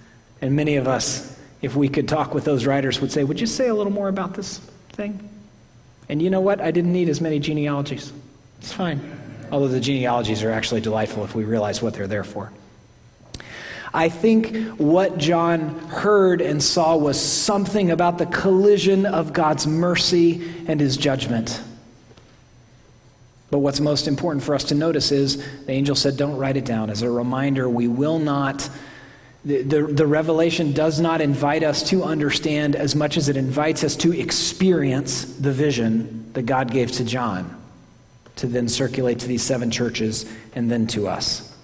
And 0.40 0.56
many 0.56 0.76
of 0.76 0.88
us 0.88 1.34
if 1.64 1.74
we 1.74 1.88
could 1.88 2.08
talk 2.08 2.34
with 2.34 2.44
those 2.44 2.66
writers, 2.66 3.00
would 3.00 3.12
say, 3.12 3.24
Would 3.24 3.40
you 3.40 3.46
say 3.46 3.68
a 3.68 3.74
little 3.74 3.92
more 3.92 4.08
about 4.08 4.34
this 4.34 4.58
thing? 4.90 5.28
And 6.08 6.20
you 6.20 6.30
know 6.30 6.40
what? 6.40 6.60
I 6.60 6.70
didn't 6.70 6.92
need 6.92 7.08
as 7.08 7.20
many 7.20 7.38
genealogies. 7.38 8.12
It's 8.60 8.72
fine. 8.72 9.00
Although 9.50 9.68
the 9.68 9.80
genealogies 9.80 10.42
are 10.42 10.50
actually 10.50 10.80
delightful 10.80 11.24
if 11.24 11.34
we 11.34 11.44
realize 11.44 11.82
what 11.82 11.94
they're 11.94 12.06
there 12.06 12.24
for. 12.24 12.52
I 13.92 14.08
think 14.08 14.56
what 14.76 15.18
John 15.18 15.78
heard 15.88 16.40
and 16.40 16.60
saw 16.60 16.96
was 16.96 17.20
something 17.20 17.92
about 17.92 18.18
the 18.18 18.26
collision 18.26 19.06
of 19.06 19.32
God's 19.32 19.68
mercy 19.68 20.50
and 20.66 20.80
his 20.80 20.96
judgment. 20.96 21.62
But 23.50 23.58
what's 23.58 23.78
most 23.78 24.08
important 24.08 24.42
for 24.42 24.56
us 24.56 24.64
to 24.64 24.74
notice 24.74 25.12
is 25.12 25.36
the 25.66 25.70
angel 25.70 25.94
said, 25.94 26.16
Don't 26.16 26.36
write 26.36 26.56
it 26.56 26.64
down. 26.64 26.90
As 26.90 27.02
a 27.02 27.10
reminder, 27.10 27.68
we 27.68 27.86
will 27.86 28.18
not 28.18 28.68
the, 29.44 29.82
the, 29.82 30.06
revelation 30.06 30.72
does 30.72 31.00
not 31.00 31.20
invite 31.20 31.62
us 31.62 31.82
to 31.90 32.02
understand 32.02 32.74
as 32.74 32.94
much 32.94 33.18
as 33.18 33.28
it 33.28 33.36
invites 33.36 33.84
us 33.84 33.94
to 33.96 34.18
experience 34.18 35.24
the 35.36 35.52
vision 35.52 36.32
that 36.32 36.42
God 36.42 36.70
gave 36.70 36.90
to 36.92 37.04
John 37.04 37.60
to 38.36 38.46
then 38.46 38.68
circulate 38.68 39.20
to 39.20 39.28
these 39.28 39.42
seven 39.42 39.70
churches 39.70 40.24
and 40.54 40.70
then 40.70 40.86
to 40.88 41.08
us. 41.08 41.54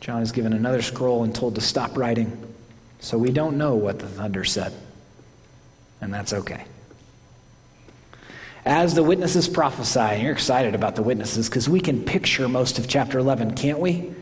John 0.00 0.22
is 0.22 0.32
given 0.32 0.52
another 0.52 0.82
scroll 0.82 1.24
and 1.24 1.34
told 1.34 1.54
to 1.54 1.60
stop 1.60 1.96
writing. 1.96 2.54
So 2.98 3.16
we 3.16 3.30
don't 3.30 3.56
know 3.56 3.74
what 3.74 4.00
the 4.00 4.06
thunder 4.06 4.44
said. 4.44 4.72
And 6.00 6.12
that's 6.12 6.32
okay. 6.32 6.64
As 8.66 8.94
the 8.94 9.02
witnesses 9.02 9.48
prophesy, 9.48 10.00
and 10.00 10.22
you're 10.22 10.32
excited 10.32 10.74
about 10.74 10.96
the 10.96 11.02
witnesses 11.02 11.48
because 11.48 11.68
we 11.68 11.80
can 11.80 12.04
picture 12.04 12.48
most 12.48 12.78
of 12.78 12.88
chapter 12.88 13.18
11, 13.18 13.54
can't 13.54 13.78
we? 13.78 14.12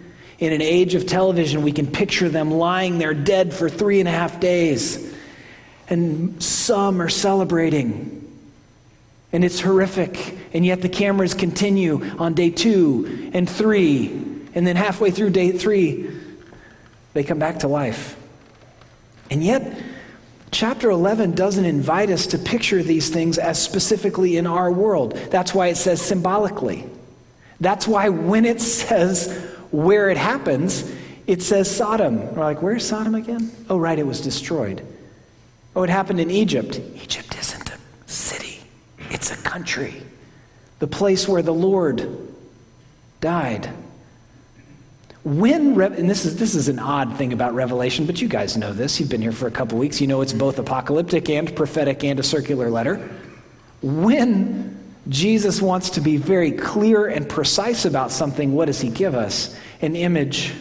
In 0.43 0.53
an 0.53 0.61
age 0.61 0.97
of 0.97 1.07
television, 1.07 1.63
we 1.63 1.71
can 1.71 1.87
picture 1.87 2.29
them 2.29 2.51
lying 2.51 2.99
there 2.99 3.15
dead 3.15 3.55
for 3.55 3.69
three 3.71 4.01
and 4.01 4.09
a 4.09 4.11
half 4.11 4.41
days. 4.41 5.15
And 5.89 6.43
some 6.43 7.01
are 7.01 7.09
celebrating. 7.09 8.19
And 9.33 9.45
it's 9.45 9.61
horrific. 9.61 10.37
And 10.53 10.67
yet 10.67 10.83
the 10.83 10.89
cameras 10.89 11.33
continue 11.33 12.05
on 12.19 12.35
day 12.35 12.51
two 12.51 13.31
and 13.33 13.49
three. 13.49 14.09
And 14.57 14.67
then 14.67 14.75
halfway 14.75 15.13
through 15.13 15.31
day 15.31 15.53
three, 15.53 16.11
they 17.13 17.23
come 17.23 17.39
back 17.39 17.61
to 17.61 17.69
life. 17.69 18.17
And 19.31 19.45
yet, 19.45 19.81
chapter 20.51 20.91
11 20.91 21.37
doesn't 21.37 21.65
invite 21.65 22.11
us 22.11 22.27
to 22.27 22.39
picture 22.39 22.83
these 22.83 23.11
things 23.11 23.39
as 23.39 23.63
specifically 23.63 24.39
in 24.39 24.49
our 24.49 24.73
world. 24.73 25.13
That's 25.31 25.55
why 25.55 25.69
it 25.69 25.77
says 25.77 26.03
symbolically. 26.03 26.85
That's 27.61 27.87
why 27.87 28.09
when 28.09 28.45
it 28.45 28.61
says 28.61 29.52
where 29.73 30.11
it 30.11 30.17
happens, 30.17 30.91
it 31.27 31.43
says 31.43 31.75
Sodom. 31.75 32.35
We're 32.35 32.45
like, 32.45 32.63
where's 32.63 32.87
Sodom 32.87 33.15
again? 33.15 33.51
Oh, 33.69 33.79
right, 33.79 33.99
it 33.99 34.07
was 34.07 34.21
destroyed. 34.21 34.87
Oh, 35.75 35.83
it 35.83 35.91
happened 35.91 36.21
in 36.21 36.31
Egypt. 36.31 36.81
Egypt 37.03 37.37
isn't 37.39 37.71
a 37.71 37.79
city, 38.07 38.61
it's 39.11 39.33
a 39.33 39.37
country. 39.37 40.03
The 40.79 40.87
place 40.87 41.29
where 41.29 41.43
the 41.43 41.55
Lord 41.55 42.29
died. 43.21 43.71
When, 45.25 45.81
and 45.81 46.11
this 46.11 46.25
is, 46.25 46.37
this 46.37 46.57
is 46.57 46.69
an 46.69 46.81
odd 46.81 47.17
thing 47.17 47.33
about 47.33 47.55
Revelation, 47.55 48.07
but 48.07 48.21
you 48.21 48.27
guys 48.27 48.57
know 48.57 48.73
this. 48.73 48.99
You've 48.99 49.09
been 49.09 49.23
here 49.23 49.31
for 49.31 49.47
a 49.47 49.53
couple 49.53 49.79
weeks. 49.79 50.01
You 50.01 50.09
know 50.09 50.21
it's 50.21 50.33
both 50.33 50.59
apocalyptic 50.59 51.31
and 51.31 51.55
prophetic 51.55 52.03
and 52.03 52.19
a 52.19 52.25
circular 52.25 52.69
letter. 52.69 53.09
When 53.81 54.72
Jesus 55.09 55.61
wants 55.61 55.91
to 55.91 56.01
be 56.01 56.17
very 56.17 56.53
clear 56.53 57.07
and 57.07 57.29
precise 57.29 57.85
about 57.85 58.13
something. 58.13 58.55
What 58.55 58.67
does 58.67 58.81
he 58.81 58.89
give 58.89 59.15
us? 59.15 59.57
An 59.81 59.97
image. 59.97 60.55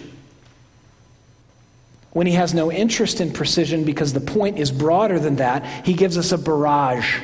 When 2.12 2.28
he 2.28 2.34
has 2.34 2.54
no 2.54 2.72
interest 2.72 3.22
in 3.22 3.32
precision 3.32 3.84
because 3.84 4.14
the 4.14 4.20
point 4.20 4.58
is 4.58 4.72
broader 4.72 5.20
than 5.20 5.38
that, 5.38 5.86
he 5.86 5.94
gives 5.94 6.18
us 6.18 6.32
a 6.32 6.38
barrage 6.38 7.20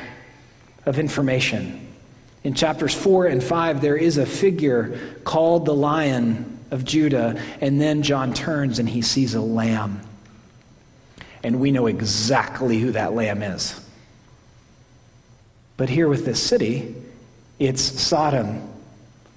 of 0.86 0.98
information. 0.98 1.86
In 2.44 2.54
chapters 2.54 2.94
4 2.94 3.26
and 3.26 3.42
5, 3.42 3.80
there 3.80 3.96
is 3.96 4.16
a 4.16 4.24
figure 4.24 4.98
called 5.24 5.66
the 5.66 5.74
Lion 5.74 6.58
of 6.70 6.84
Judah, 6.84 7.40
and 7.60 7.80
then 7.80 8.02
John 8.02 8.32
turns 8.32 8.78
and 8.78 8.88
he 8.88 9.02
sees 9.02 9.34
a 9.34 9.40
lamb. 9.40 10.00
And 11.42 11.60
we 11.60 11.70
know 11.72 11.86
exactly 11.86 12.78
who 12.78 12.92
that 12.92 13.12
lamb 13.12 13.42
is. 13.42 13.78
But 15.76 15.88
here 15.88 16.08
with 16.08 16.24
this 16.24 16.42
city, 16.42 16.94
it's 17.58 17.82
Sodom, 17.82 18.62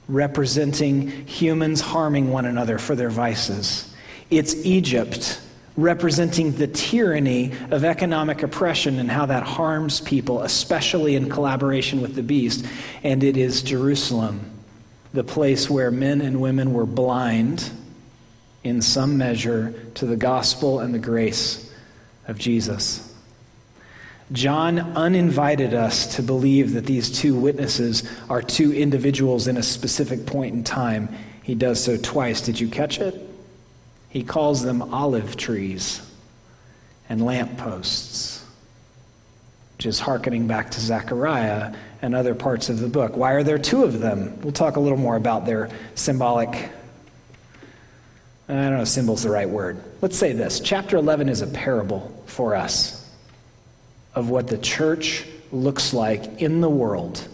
representing 0.08 1.10
humans 1.28 1.82
harming 1.82 2.32
one 2.32 2.46
another 2.46 2.78
for 2.78 2.96
their 2.96 3.10
vices. 3.10 3.94
It's 4.30 4.56
Egypt, 4.66 5.42
representing 5.78 6.52
the 6.52 6.68
tyranny 6.68 7.54
of 7.72 7.84
economic 7.84 8.44
oppression 8.44 9.00
and 9.00 9.10
how 9.10 9.26
that 9.26 9.44
harms 9.44 10.02
people, 10.02 10.42
especially 10.42 11.16
in 11.16 11.30
collaboration 11.30 12.02
with 12.02 12.16
the 12.16 12.24
beast. 12.24 12.66
And 13.04 13.24
it 13.24 13.38
is 13.38 13.64
Jerusalem, 13.64 14.52
the 15.14 15.24
place 15.24 15.70
where 15.70 15.92
men 15.92 16.22
and 16.22 16.42
women 16.42 16.74
were 16.74 16.86
blind 16.86 17.70
in 18.64 18.82
some 18.82 19.18
measure 19.18 19.74
to 19.96 20.06
the 20.06 20.16
gospel 20.16 20.80
and 20.80 20.94
the 20.94 21.00
grace 21.00 21.72
of 22.28 22.38
Jesus. 22.38 23.11
John 24.32 24.80
uninvited 24.96 25.74
us 25.74 26.16
to 26.16 26.24
believe 26.24 26.74
that 26.74 26.86
these 26.86 27.12
two 27.12 27.36
witnesses 27.36 28.10
are 28.30 28.42
two 28.42 28.74
individuals 28.74 29.48
in 29.48 29.58
a 29.58 29.64
specific 29.64 30.26
point 30.26 30.56
in 30.56 30.64
time. 30.64 31.10
He 31.44 31.54
does 31.54 31.84
so 31.84 31.98
twice. 31.98 32.40
Did 32.42 32.60
you 32.60 32.70
catch 32.70 33.00
it? 33.00 33.30
He 34.10 34.24
calls 34.24 34.64
them 34.64 34.94
olive 34.94 35.36
trees 35.36 36.02
and 37.10 37.26
lampposts, 37.26 38.46
which 39.76 39.86
is 39.86 40.00
hearkening 40.00 40.48
back 40.48 40.72
to 40.72 40.80
Zechariah 40.80 41.76
and 42.02 42.16
other 42.16 42.34
parts 42.34 42.70
of 42.70 42.80
the 42.80 42.88
book. 42.88 43.18
Why 43.18 43.34
are 43.34 43.44
there 43.44 43.58
two 43.58 43.84
of 43.84 44.00
them? 44.00 44.40
We'll 44.42 44.54
talk 44.54 44.78
a 44.78 44.80
little 44.80 44.98
more 44.98 45.18
about 45.18 45.46
their 45.46 45.70
symbolic. 45.96 46.70
I 48.48 48.54
don't 48.54 48.78
know, 48.78 48.84
symbol's 48.86 49.24
the 49.24 49.30
right 49.30 49.50
word. 49.50 49.82
Let's 50.02 50.18
say 50.18 50.32
this. 50.32 50.62
Chapter 50.62 50.96
11 50.96 51.28
is 51.28 51.42
a 51.42 51.48
parable 51.48 52.24
for 52.28 52.56
us 52.56 53.01
of 54.16 54.30
what 54.30 54.48
the 54.48 54.58
church 54.58 55.26
looks 55.52 55.94
like 55.94 56.42
in 56.42 56.62
the 56.62 56.70
world 56.70 57.28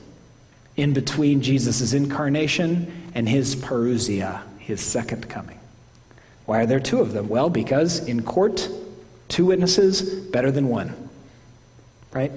in 0.75 0.93
between 0.93 1.41
Jesus' 1.41 1.93
incarnation 1.93 3.10
and 3.15 3.27
his 3.27 3.55
parousia, 3.55 4.41
his 4.60 4.79
second 4.79 5.27
coming. 5.27 5.60
Why 6.46 6.62
are 6.62 6.65
there 6.65 6.79
two 6.79 7.00
of 7.00 7.13
them? 7.13 7.27
Well, 7.27 7.50
because 7.50 8.07
in 8.07 8.24
court, 8.24 8.69
two 9.27 9.46
witnesses 9.46 10.01
better 10.27 10.51
than 10.51 10.69
one. 10.69 10.93
Right? 12.12 12.31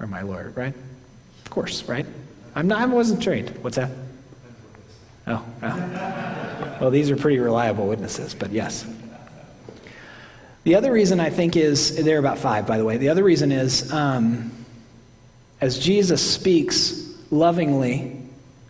Or 0.00 0.06
my 0.06 0.22
lawyer, 0.22 0.52
right? 0.56 0.74
Of 1.44 1.50
course, 1.50 1.84
right? 1.84 2.06
I'm 2.54 2.68
not, 2.68 2.80
I 2.80 2.86
wasn't 2.86 3.22
trained. 3.22 3.50
What's 3.62 3.76
that? 3.76 3.90
Oh, 5.26 5.44
oh. 5.62 6.78
Well, 6.80 6.90
these 6.90 7.10
are 7.10 7.16
pretty 7.16 7.38
reliable 7.38 7.86
witnesses, 7.86 8.34
but 8.34 8.50
yes. 8.52 8.86
The 10.64 10.76
other 10.76 10.92
reason 10.92 11.18
I 11.18 11.30
think 11.30 11.56
is, 11.56 11.96
they're 12.04 12.18
about 12.18 12.38
five, 12.38 12.66
by 12.66 12.78
the 12.78 12.84
way. 12.84 12.96
The 12.96 13.08
other 13.08 13.24
reason 13.24 13.50
is, 13.50 13.92
um, 13.92 14.52
as 15.60 15.78
Jesus 15.78 16.22
speaks 16.34 17.12
lovingly 17.30 18.20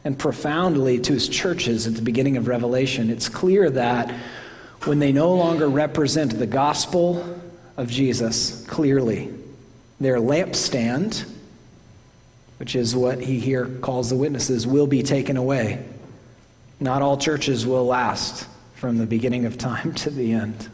and 0.05 0.19
profoundly 0.19 1.01
to 1.01 1.13
his 1.13 1.29
churches 1.29 1.87
at 1.87 1.95
the 1.95 2.03
beginning 2.03 2.39
of 2.39 2.49
Revelation, 2.49 3.11
it's 3.11 3.29
clear 3.29 3.69
that 3.71 4.11
when 4.85 4.99
they 4.99 5.13
no 5.13 5.35
longer 5.35 5.69
represent 5.69 6.39
the 6.39 6.47
gospel 6.47 7.41
of 7.77 7.89
Jesus 7.89 8.67
clearly, 8.67 9.33
their 10.01 10.17
lampstand, 10.17 11.29
which 12.59 12.75
is 12.75 12.97
what 12.97 13.21
he 13.21 13.39
here 13.39 13.67
calls 13.81 14.09
the 14.09 14.17
witnesses, 14.17 14.67
will 14.67 14.87
be 14.87 15.03
taken 15.03 15.37
away. 15.37 15.85
Not 16.81 17.03
all 17.03 17.19
churches 17.19 17.67
will 17.67 17.85
last 17.85 18.49
from 18.75 18.99
the 18.99 19.07
beginning 19.07 19.45
of 19.45 19.59
time 19.59 19.93
to 19.97 20.11
the 20.11 20.33
end. 20.33 20.71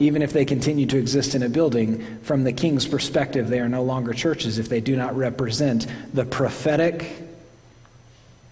Even 0.00 0.22
if 0.22 0.32
they 0.32 0.44
continue 0.44 0.86
to 0.86 0.96
exist 0.96 1.34
in 1.34 1.42
a 1.42 1.48
building, 1.48 2.18
from 2.22 2.44
the 2.44 2.52
king's 2.52 2.86
perspective, 2.86 3.48
they 3.48 3.58
are 3.58 3.68
no 3.68 3.82
longer 3.82 4.12
churches 4.12 4.58
if 4.58 4.68
they 4.68 4.80
do 4.80 4.94
not 4.96 5.16
represent 5.16 5.86
the 6.14 6.24
prophetic 6.24 7.10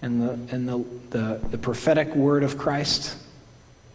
and 0.01 0.21
the, 0.21 0.31
and 0.53 0.67
the, 0.67 0.85
the, 1.09 1.39
the 1.51 1.57
prophetic 1.57 2.13
word 2.15 2.43
of 2.43 2.57
Christ, 2.57 3.17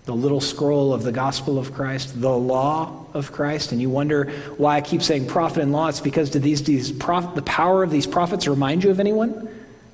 the 0.04 0.14
little 0.14 0.40
scroll 0.40 0.92
of 0.92 1.02
the 1.02 1.12
gospel 1.12 1.59
of 1.59 1.73
Christ, 1.75 2.21
the 2.21 2.37
law 2.37 3.06
of 3.14 3.30
Christ. 3.30 3.73
And 3.73 3.80
you 3.80 3.90
wonder 3.90 4.30
why 4.56 4.76
I 4.76 4.80
keep 4.80 5.02
saying 5.02 5.26
prophet 5.26 5.62
and 5.62 5.73
law. 5.73 5.88
It's 5.88 6.00
because 6.00 6.30
do 6.30 6.38
these, 6.38 6.62
these 6.62 6.90
prof, 6.90 7.35
the 7.35 7.42
power 7.42 7.82
of 7.82 7.90
these 7.90 8.06
prophets 8.06 8.49
remind 8.49 8.82
you 8.82 8.90
of 8.90 8.99
anyone? 8.99 9.49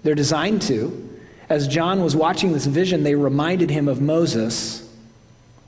They're 0.05 0.15
designed 0.15 0.63
to. 0.63 1.05
As 1.49 1.67
John 1.67 2.03
was 2.03 2.15
watching 2.15 2.53
this 2.53 2.67
vision, 2.67 3.03
they 3.03 3.15
reminded 3.15 3.69
him 3.69 3.89
of 3.89 4.01
Moses 4.01 4.88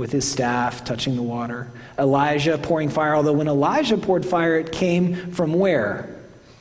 with 0.01 0.11
his 0.11 0.29
staff 0.29 0.83
touching 0.83 1.15
the 1.15 1.23
water. 1.23 1.71
Elijah 1.99 2.57
pouring 2.57 2.89
fire, 2.89 3.15
although 3.15 3.35
when 3.35 3.49
Elijah 3.49 3.99
poured 3.99 4.25
fire, 4.25 4.59
it 4.59 4.73
came 4.73 5.31
from 5.33 5.53
where? 5.53 6.09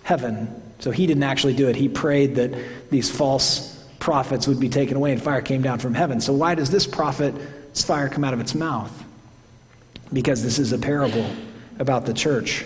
Heaven. 0.04 0.62
So 0.80 0.92
he 0.92 1.08
didn't 1.08 1.24
actually 1.24 1.56
do 1.56 1.70
it. 1.70 1.76
He 1.78 1.88
prayed 1.88 2.36
that 2.36 2.54
these 2.92 3.10
false 3.10 3.82
prophets 4.00 4.46
would 4.46 4.60
be 4.60 4.68
taken 4.68 4.98
away 4.98 5.14
and 5.14 5.22
fire 5.22 5.42
came 5.42 5.62
down 5.62 5.80
from 5.80 5.94
heaven. 5.94 6.20
So 6.20 6.34
why 6.34 6.54
does 6.54 6.70
this 6.70 6.86
prophet's 6.86 7.82
fire 7.82 8.10
come 8.10 8.26
out 8.26 8.34
of 8.34 8.42
its 8.42 8.54
mouth? 8.54 8.92
Because 10.12 10.44
this 10.44 10.60
is 10.60 10.74
a 10.74 10.78
parable 10.78 11.26
about 11.80 12.06
the 12.06 12.14
church. 12.14 12.66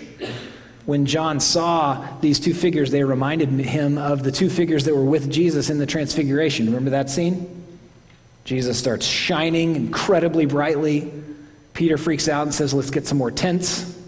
When 0.86 1.06
John 1.06 1.38
saw 1.38 2.04
these 2.20 2.40
two 2.40 2.52
figures, 2.52 2.90
they 2.90 3.04
reminded 3.04 3.48
him 3.48 3.96
of 3.96 4.24
the 4.24 4.32
two 4.32 4.50
figures 4.50 4.84
that 4.86 4.94
were 4.94 5.04
with 5.04 5.30
Jesus 5.30 5.70
in 5.70 5.78
the 5.78 5.86
transfiguration. 5.86 6.66
Remember 6.66 6.90
that 6.90 7.10
scene? 7.10 7.53
Jesus 8.44 8.78
starts 8.78 9.06
shining 9.06 9.74
incredibly 9.74 10.46
brightly. 10.46 11.10
Peter 11.72 11.96
freaks 11.96 12.28
out 12.28 12.42
and 12.42 12.54
says, 12.54 12.74
Let's 12.74 12.90
get 12.90 13.06
some 13.06 13.18
more 13.18 13.30
tents. 13.30 13.98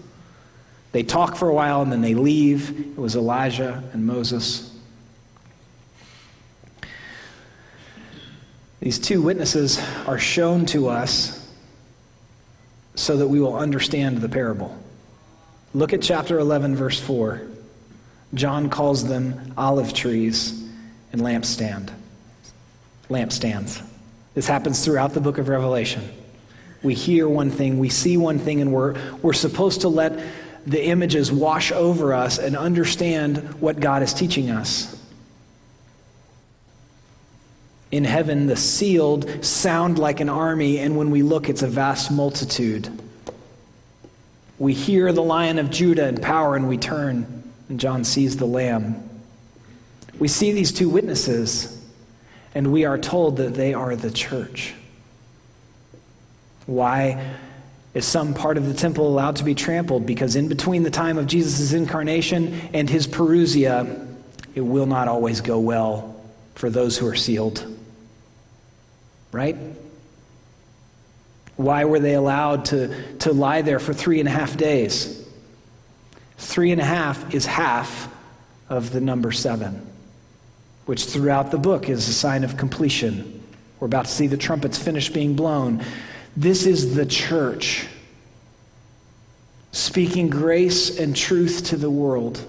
They 0.91 1.03
talk 1.03 1.35
for 1.35 1.49
a 1.49 1.53
while 1.53 1.81
and 1.81 1.91
then 1.91 2.01
they 2.01 2.15
leave. 2.15 2.79
It 2.79 2.97
was 2.97 3.15
Elijah 3.15 3.83
and 3.93 4.05
Moses. 4.05 4.73
These 8.79 8.99
two 8.99 9.21
witnesses 9.21 9.81
are 10.05 10.19
shown 10.19 10.65
to 10.67 10.87
us 10.87 11.45
so 12.95 13.17
that 13.17 13.27
we 13.27 13.39
will 13.39 13.55
understand 13.55 14.19
the 14.19 14.29
parable. 14.29 14.77
Look 15.73 15.93
at 15.93 16.01
chapter 16.01 16.39
11, 16.39 16.75
verse 16.75 16.99
4. 16.99 17.41
John 18.33 18.69
calls 18.69 19.07
them 19.07 19.53
olive 19.57 19.93
trees 19.93 20.63
and 21.11 21.21
lampstand. 21.21 21.91
Lampstands. 23.09 23.81
This 24.37 24.45
happens 24.45 24.85
throughout 24.85 25.15
the 25.15 25.19
book 25.19 25.39
of 25.39 25.49
Revelation. 25.49 26.07
We 26.83 26.93
hear 26.93 27.27
one 27.27 27.49
thing, 27.49 27.79
we 27.79 27.89
see 27.89 28.17
one 28.17 28.37
thing, 28.37 28.61
and 28.61 28.71
we're, 28.71 28.95
we're 29.23 29.33
supposed 29.33 29.81
to 29.81 29.87
let 29.87 30.23
the 30.67 30.85
images 30.85 31.31
wash 31.31 31.71
over 31.71 32.13
us 32.13 32.37
and 32.37 32.55
understand 32.55 33.59
what 33.59 33.79
God 33.79 34.03
is 34.03 34.13
teaching 34.13 34.51
us. 34.51 34.95
In 37.89 38.03
heaven, 38.03 38.45
the 38.45 38.55
sealed 38.55 39.43
sound 39.43 39.97
like 39.97 40.19
an 40.19 40.29
army, 40.29 40.77
and 40.77 40.95
when 40.95 41.09
we 41.09 41.23
look, 41.23 41.49
it's 41.49 41.63
a 41.63 41.67
vast 41.67 42.11
multitude. 42.11 42.91
We 44.59 44.75
hear 44.75 45.11
the 45.13 45.23
lion 45.23 45.57
of 45.57 45.71
Judah 45.71 46.09
in 46.09 46.17
power, 46.17 46.55
and 46.55 46.69
we 46.69 46.77
turn, 46.77 47.51
and 47.69 47.79
John 47.79 48.03
sees 48.03 48.37
the 48.37 48.45
lamb. 48.45 49.03
We 50.19 50.27
see 50.27 50.51
these 50.51 50.71
two 50.71 50.89
witnesses 50.89 51.76
and 52.57 52.71
we 52.71 52.85
are 52.85 52.97
told 52.97 53.37
that 53.37 53.53
they 53.53 53.75
are 53.75 53.95
the 53.95 54.09
church. 54.09 54.73
Why 56.65 57.35
is 57.93 58.03
some 58.03 58.33
part 58.33 58.57
of 58.57 58.65
the 58.65 58.73
temple 58.73 59.07
allowed 59.07 59.35
to 59.35 59.43
be 59.43 59.53
trampled? 59.53 60.07
Because 60.07 60.35
in 60.35 60.47
between 60.47 60.81
the 60.81 60.89
time 60.89 61.19
of 61.19 61.27
Jesus' 61.27 61.73
incarnation 61.73 62.59
and 62.73 62.89
his 62.89 63.05
parousia, 63.05 64.11
it 64.55 64.61
will 64.61 64.87
not 64.87 65.07
always 65.07 65.41
go 65.41 65.59
well 65.59 66.19
for 66.55 66.71
those 66.71 66.97
who 66.97 67.05
are 67.05 67.15
sealed. 67.15 67.63
Right? 69.31 69.55
Why 71.57 71.85
were 71.85 71.99
they 71.99 72.15
allowed 72.15 72.65
to, 72.65 73.17
to 73.19 73.33
lie 73.33 73.61
there 73.61 73.77
for 73.77 73.93
three 73.93 74.19
and 74.19 74.27
a 74.27 74.31
half 74.31 74.57
days? 74.57 75.23
Three 76.39 76.71
and 76.71 76.81
a 76.81 76.85
half 76.85 77.35
is 77.35 77.45
half 77.45 78.11
of 78.67 78.91
the 78.91 78.99
number 78.99 79.31
seven 79.31 79.86
which 80.87 81.05
throughout 81.05 81.51
the 81.51 81.57
book 81.57 81.89
is 81.89 82.07
a 82.09 82.13
sign 82.13 82.43
of 82.43 82.57
completion. 82.57 83.43
We're 83.79 83.87
about 83.87 84.05
to 84.05 84.11
see 84.11 84.25
the 84.27 84.37
trumpets 84.37 84.77
finish 84.77 85.09
being 85.09 85.35
blown. 85.35 85.83
This 86.35 86.65
is 86.65 86.95
the 86.95 87.05
church 87.05 87.87
speaking 89.71 90.29
grace 90.29 90.97
and 90.97 91.15
truth 91.15 91.65
to 91.65 91.77
the 91.77 91.91
world. 91.91 92.41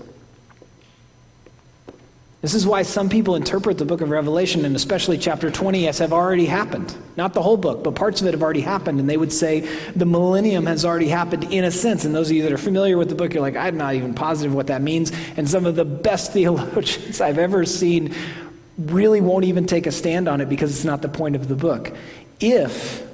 This 2.41 2.55
is 2.55 2.65
why 2.65 2.83
some 2.83 3.09
people 3.09 3.35
interpret 3.35 3.79
the 3.79 3.85
book 3.85 4.01
of 4.01 4.11
Revelation, 4.11 4.65
and 4.65 4.77
especially 4.77 5.19
chapter 5.19 5.51
20, 5.51 5.89
as 5.89 5.99
have 5.99 6.13
already 6.13 6.47
happened. 6.47 6.95
Not 7.17 7.35
the 7.35 7.43
whole 7.43 7.57
book, 7.57 7.83
but 7.83 7.97
parts 7.97 8.21
of 8.21 8.29
it 8.29 8.35
have 8.35 8.45
already 8.45 8.61
happened. 8.61 9.01
And 9.01 9.11
they 9.11 9.17
would 9.17 9.33
say 9.33 9.61
the 9.97 10.07
millennium 10.07 10.65
has 10.67 10.85
already 10.85 11.09
happened 11.09 11.53
in 11.53 11.65
a 11.65 11.71
sense. 11.73 12.05
And 12.05 12.15
those 12.15 12.31
of 12.31 12.37
you 12.37 12.45
that 12.45 12.53
are 12.53 12.59
familiar 12.59 12.97
with 12.97 13.09
the 13.09 13.17
book, 13.17 13.35
you're 13.35 13.43
like, 13.43 13.57
I'm 13.57 13.77
not 13.77 13.95
even 13.95 14.15
positive 14.15 14.55
what 14.55 14.69
that 14.69 14.83
means. 14.83 15.11
And 15.37 15.51
some 15.51 15.67
of 15.67 15.75
the 15.75 15.85
best 15.85 16.33
theologians 16.33 17.21
I've 17.21 17.39
ever 17.39 17.65
seen 17.65 18.15
really 18.79 19.21
won't 19.21 19.45
even 19.45 19.67
take 19.67 19.89
a 19.89 19.93
stand 19.93 20.29
on 20.29 20.41
it 20.41 20.49
because 20.49 20.71
it's 20.71 20.85
not 20.85 21.03
the 21.03 21.09
point 21.09 21.35
of 21.35 21.49
the 21.49 21.57
book. 21.57 21.93
If 22.39 23.05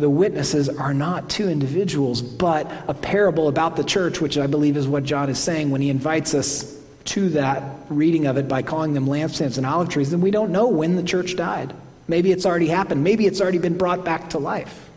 the 0.00 0.10
witnesses 0.10 0.68
are 0.68 0.92
not 0.92 1.30
two 1.30 1.48
individuals, 1.48 2.20
but 2.20 2.68
a 2.88 2.94
parable 2.94 3.46
about 3.46 3.76
the 3.76 3.84
church, 3.84 4.20
which 4.20 4.36
I 4.36 4.48
believe 4.48 4.76
is 4.76 4.88
what 4.88 5.04
John 5.04 5.30
is 5.30 5.38
saying 5.38 5.70
when 5.70 5.80
he 5.80 5.90
invites 5.90 6.34
us 6.34 6.83
to 7.04 7.30
that 7.30 7.62
reading 7.88 8.26
of 8.26 8.36
it 8.36 8.48
by 8.48 8.62
calling 8.62 8.94
them 8.94 9.06
lampstands 9.06 9.56
and 9.56 9.66
olive 9.66 9.88
trees, 9.88 10.10
then 10.10 10.20
we 10.20 10.30
don't 10.30 10.50
know 10.50 10.68
when 10.68 10.96
the 10.96 11.02
church 11.02 11.36
died. 11.36 11.74
Maybe 12.08 12.32
it's 12.32 12.46
already 12.46 12.68
happened. 12.68 13.02
Maybe 13.04 13.26
it's 13.26 13.40
already 13.40 13.58
been 13.58 13.78
brought 13.78 14.04
back 14.04 14.30
to 14.30 14.38
life. 14.38 14.90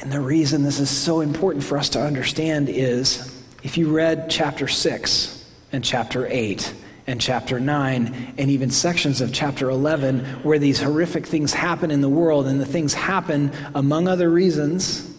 And 0.00 0.10
the 0.10 0.20
reason 0.20 0.64
this 0.64 0.80
is 0.80 0.90
so 0.90 1.20
important 1.20 1.64
for 1.64 1.78
us 1.78 1.90
to 1.90 2.02
understand 2.02 2.68
is 2.68 3.40
if 3.62 3.78
you 3.78 3.94
read 3.94 4.30
chapter 4.30 4.66
6 4.66 5.44
and 5.70 5.84
chapter 5.84 6.26
8 6.26 6.74
and 7.06 7.20
chapter 7.20 7.60
9 7.60 8.34
and 8.38 8.50
even 8.50 8.70
sections 8.70 9.20
of 9.20 9.32
chapter 9.32 9.70
11 9.70 10.24
where 10.42 10.58
these 10.58 10.80
horrific 10.80 11.26
things 11.26 11.52
happen 11.52 11.90
in 11.90 12.00
the 12.00 12.08
world 12.08 12.46
and 12.46 12.60
the 12.60 12.66
things 12.66 12.94
happen 12.94 13.52
among 13.74 14.08
other 14.08 14.28
reasons 14.28 15.11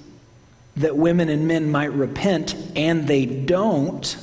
that 0.77 0.97
women 0.97 1.29
and 1.29 1.47
men 1.47 1.69
might 1.69 1.93
repent, 1.93 2.55
and 2.75 3.07
they 3.07 3.25
don't, 3.25 4.17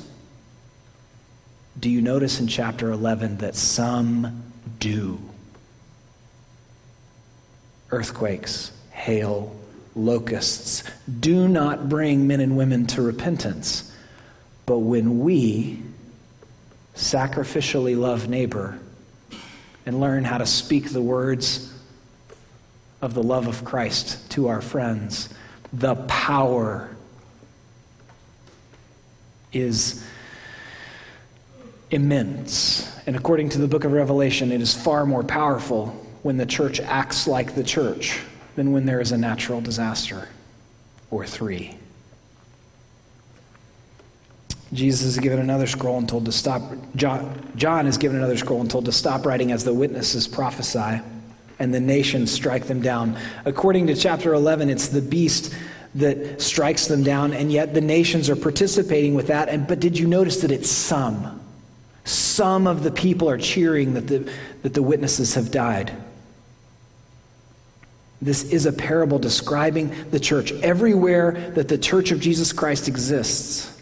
do 1.79 1.89
you 1.89 2.03
notice 2.03 2.41
in 2.41 2.49
chapter 2.49 2.91
11 2.91 3.39
that 3.39 3.55
some 3.55 4.43
do? 4.79 5.21
earthquakes, 7.93 8.73
hail, 8.93 9.55
locusts 9.95 10.85
do 11.21 11.49
not 11.49 11.89
bring 11.89 12.27
men 12.27 12.41
and 12.41 12.57
women 12.57 12.87
to 12.87 13.03
repentance. 13.03 13.95
But 14.67 14.79
when 14.79 15.21
we 15.21 15.83
sacrificially 16.95 17.99
love 17.99 18.29
neighbor 18.29 18.79
and 19.87 20.01
learn 20.01 20.25
how 20.25 20.39
to 20.39 20.47
speak 20.47 20.91
the 20.91 21.03
words 21.03 21.73
of 23.03 23.15
the 23.15 23.23
love 23.23 23.47
of 23.47 23.65
Christ 23.65 24.31
to 24.33 24.49
our 24.49 24.61
friends, 24.61 25.29
the 25.73 25.95
power 26.07 26.89
is 29.53 30.05
immense. 31.91 32.89
And 33.07 33.17
according 33.17 33.51
to 33.51 33.59
the 33.59 33.69
book 33.69 33.85
of 33.85 33.93
Revelation, 33.93 34.53
it 34.53 34.61
is 34.61 34.75
far 34.75 35.07
more 35.07 35.23
powerful 35.23 35.89
when 36.23 36.37
the 36.37 36.47
church 36.47 36.81
acts 36.81 37.27
like 37.27 37.55
the 37.55 37.65
church 37.65 38.21
than 38.57 38.73
when 38.73 38.87
there 38.87 39.01
is 39.01 39.13
a 39.13 39.19
natural 39.19 39.61
disaster 39.61 40.29
or 41.11 41.27
three. 41.27 41.77
Jesus 44.73 45.03
is 45.03 45.19
given 45.19 45.41
another 45.41 45.67
scroll 45.67 45.99
and 45.99 46.09
told 46.09 46.27
to 46.27 46.33
stop. 46.33 46.63
John, 46.95 47.53
John 47.57 47.89
is 47.89 47.99
given 47.99 48.19
another 48.19 48.37
scroll 48.37 48.61
and 48.61 48.71
told 48.71 48.85
to 48.85 48.93
stop 48.93 49.27
writing 49.27 49.51
as 49.51 49.65
the 49.65 49.75
witnesses 49.75 50.29
prophesy 50.29 51.01
and 51.61 51.73
the 51.73 51.81
nations 51.81 52.33
strike 52.33 52.65
them 52.65 52.83
down. 52.83 53.17
According 53.45 53.87
to 53.89 53.95
chapter 53.95 54.35
11, 54.35 54.71
it's 54.71 54.89
the 54.89 55.03
beast 55.03 55.55
that 55.95 56.41
strikes 56.41 56.87
them 56.87 57.03
down, 57.03 57.33
and 57.33 57.53
yet 57.53 57.75
the 57.75 57.81
nations 57.81 58.31
are 58.31 58.37
participating 58.37 59.15
with 59.15 59.29
that. 59.29 59.49
And, 59.49 59.69
but 59.69 59.79
did 59.79 59.99
you 59.99 60.09
notice 60.09 60.41
that 60.41 60.51
it's 60.51 60.71
some? 60.71 61.41
Some 62.05 62.67
of 62.67 62.83
the 62.83 62.91
people 62.91 63.29
are 63.29 63.39
cheering 63.39 63.95
that 63.95 64.07
the, 64.07 64.33
that 64.63 64.75
the 64.75 64.83
witnesses 64.83 65.35
have 65.35 65.51
died. 65.51 65.93
This 68.23 68.45
is 68.45 68.67
a 68.67 68.73
parable 68.73 69.19
describing 69.19 69.95
the 70.11 70.21
church. 70.21 70.53
Everywhere 70.53 71.53
that 71.55 71.69
the 71.69 71.79
church 71.79 72.11
of 72.11 72.21
Jesus 72.21 72.53
Christ 72.53 72.89
exists, 72.89 73.80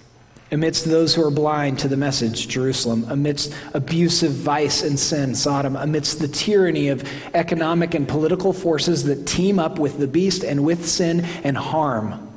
amidst 0.51 0.87
those 0.87 1.15
who 1.15 1.23
are 1.25 1.31
blind 1.31 1.79
to 1.81 1.89
the 1.89 1.97
message, 1.97 2.49
Jerusalem, 2.49 3.05
amidst 3.09 3.55
abusive 3.75 4.33
vice 4.33 4.83
and 4.83 4.99
sin, 4.99 5.35
Sodom, 5.35 5.77
amidst 5.77 6.21
the 6.21 6.29
tyranny 6.29 6.89
of 6.89 7.09
economic 7.35 7.95
and 7.95 8.09
political 8.09 8.53
forces 8.53 9.05
that 9.05 9.27
team 9.27 9.59
up 9.59 9.79
with 9.79 9.99
the 9.99 10.07
beast 10.07 10.45
and 10.45 10.65
with 10.65 10.89
sin 10.89 11.25
and 11.45 11.57
harm, 11.57 12.29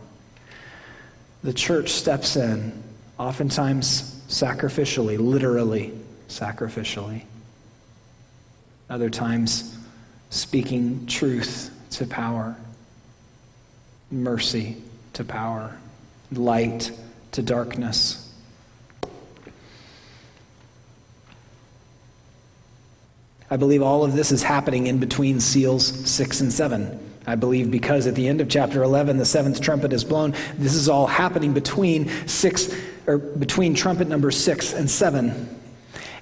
the 1.43 1.53
church 1.53 1.89
steps 1.89 2.35
in, 2.35 2.83
oftentimes 3.17 4.21
sacrificially, 4.27 5.17
literally 5.17 5.93
sacrificially. 6.27 7.23
Other 8.89 9.09
times, 9.09 9.77
speaking 10.29 11.05
truth 11.05 11.73
to 11.91 12.05
power, 12.05 12.55
mercy 14.11 14.77
to 15.13 15.23
power, 15.23 15.77
light 16.31 16.91
to 17.31 17.41
darkness. 17.41 18.31
I 23.49 23.57
believe 23.57 23.81
all 23.81 24.05
of 24.05 24.13
this 24.13 24.31
is 24.31 24.41
happening 24.41 24.87
in 24.87 24.97
between 24.99 25.41
seals 25.41 25.85
6 25.85 26.41
and 26.41 26.53
7. 26.53 26.99
I 27.27 27.35
believe 27.35 27.69
because 27.69 28.07
at 28.07 28.15
the 28.15 28.27
end 28.27 28.41
of 28.41 28.49
chapter 28.49 28.81
11 28.81 29.17
the 29.17 29.25
seventh 29.25 29.61
trumpet 29.61 29.93
is 29.93 30.03
blown, 30.03 30.33
this 30.57 30.73
is 30.73 30.89
all 30.89 31.05
happening 31.05 31.53
between 31.53 32.09
6 32.27 32.73
or 33.07 33.17
between 33.17 33.75
trumpet 33.75 34.07
number 34.07 34.31
6 34.31 34.73
and 34.73 34.89
7. 34.89 35.59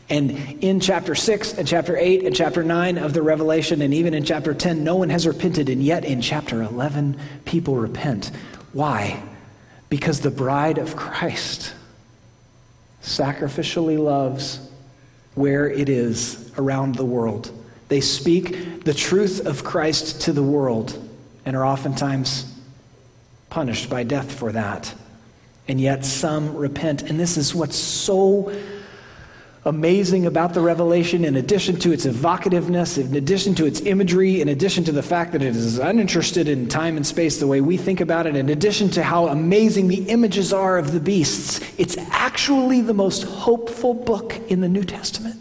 And 0.10 0.32
in 0.64 0.80
chapter 0.80 1.14
6 1.14 1.54
and 1.54 1.68
chapter 1.68 1.96
8 1.96 2.26
and 2.26 2.36
chapter 2.36 2.64
9 2.64 2.98
of 2.98 3.14
the 3.14 3.22
Revelation, 3.22 3.84
and 3.84 3.94
even 3.94 4.16
in 4.16 4.24
chapter 4.24 4.56
10, 4.56 4.84
no 4.84 4.96
one 4.96 5.10
has 5.10 5.28
repented. 5.28 5.70
And 5.70 5.84
yet 5.84 6.04
in 6.04 6.20
chapter 6.20 6.64
11, 6.64 7.20
people 7.46 7.76
repent. 7.76 8.32
Why? 8.74 9.22
Because 9.90 10.22
the 10.22 10.32
bride 10.32 10.78
of 10.78 10.96
Christ 10.96 11.74
sacrificially 13.02 13.98
loves 13.98 14.60
where 15.36 15.70
it 15.70 15.90
is 15.90 16.52
around 16.58 16.96
the 16.96 17.06
world. 17.06 17.52
They 17.88 18.02
speak 18.02 18.84
the 18.84 18.94
truth 18.94 19.46
of 19.46 19.64
Christ 19.64 20.22
to 20.22 20.34
the 20.34 20.44
world 20.44 20.98
and 21.46 21.56
are 21.56 21.66
oftentimes 21.66 22.54
punished 23.50 23.90
by 23.90 24.04
death 24.04 24.32
for 24.32 24.52
that. 24.52 24.94
And 25.68 25.80
yet 25.82 26.06
some 26.06 26.56
repent. 26.56 27.04
And 27.04 27.20
this 27.20 27.38
is 27.38 27.56
what's 27.56 27.76
so 27.76 28.54
amazing 29.66 30.26
about 30.26 30.54
the 30.54 30.62
revelation, 30.62 31.26
in 31.26 31.36
addition 31.36 31.78
to 31.78 31.92
its 31.92 32.06
evocativeness, 32.06 32.98
in 32.98 33.16
addition 33.16 33.54
to 33.56 33.66
its 33.66 33.82
imagery, 33.82 34.42
in 34.42 34.48
addition 34.48 34.84
to 34.86 34.92
the 34.92 35.04
fact 35.04 35.34
that 35.34 35.42
it 35.42 35.56
is 35.56 35.78
uninterested 35.78 36.48
in 36.48 36.68
time 36.68 36.96
and 36.96 37.06
space 37.06 37.40
the 37.40 37.48
way 37.48 37.60
we 37.60 37.76
think 37.76 38.00
about 38.00 38.26
it, 38.26 38.36
in 38.36 38.50
addition 38.50 38.90
to 38.90 39.04
how 39.04 39.28
amazing 39.28 39.88
the 39.88 40.10
images 40.10 40.54
are 40.54 40.78
of 40.78 40.94
the 40.94 41.00
beasts, 41.00 41.60
it's 41.78 41.98
actually 42.12 42.82
the 42.82 42.94
most 42.94 43.24
hopeful 43.24 43.94
book 43.94 44.36
in 44.48 44.62
the 44.62 44.70
New 44.70 44.84
Testament. 44.84 45.36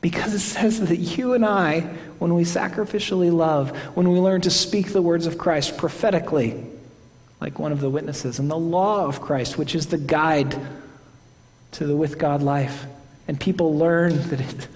Because 0.00 0.34
it 0.34 0.40
says 0.40 0.80
that 0.88 0.96
you 0.96 1.34
and 1.34 1.44
I, 1.44 1.80
when 2.18 2.34
we 2.34 2.42
sacrificially 2.42 3.32
love, 3.32 3.76
when 3.94 4.10
we 4.10 4.18
learn 4.18 4.40
to 4.40 4.50
speak 4.50 4.92
the 4.92 5.02
words 5.02 5.26
of 5.26 5.38
Christ 5.38 5.76
prophetically, 5.76 6.64
like 7.40 7.58
one 7.58 7.70
of 7.70 7.80
the 7.80 7.90
witnesses, 7.90 8.38
and 8.38 8.50
the 8.50 8.56
law 8.56 9.06
of 9.06 9.20
Christ, 9.20 9.56
which 9.56 9.74
is 9.74 9.86
the 9.86 9.98
guide 9.98 10.58
to 11.72 11.86
the 11.86 11.96
with 11.96 12.18
God 12.18 12.42
life. 12.42 12.86
And 13.28 13.38
people 13.38 13.76
learn 13.76 14.16
that, 14.30 14.40
it, 14.40 14.68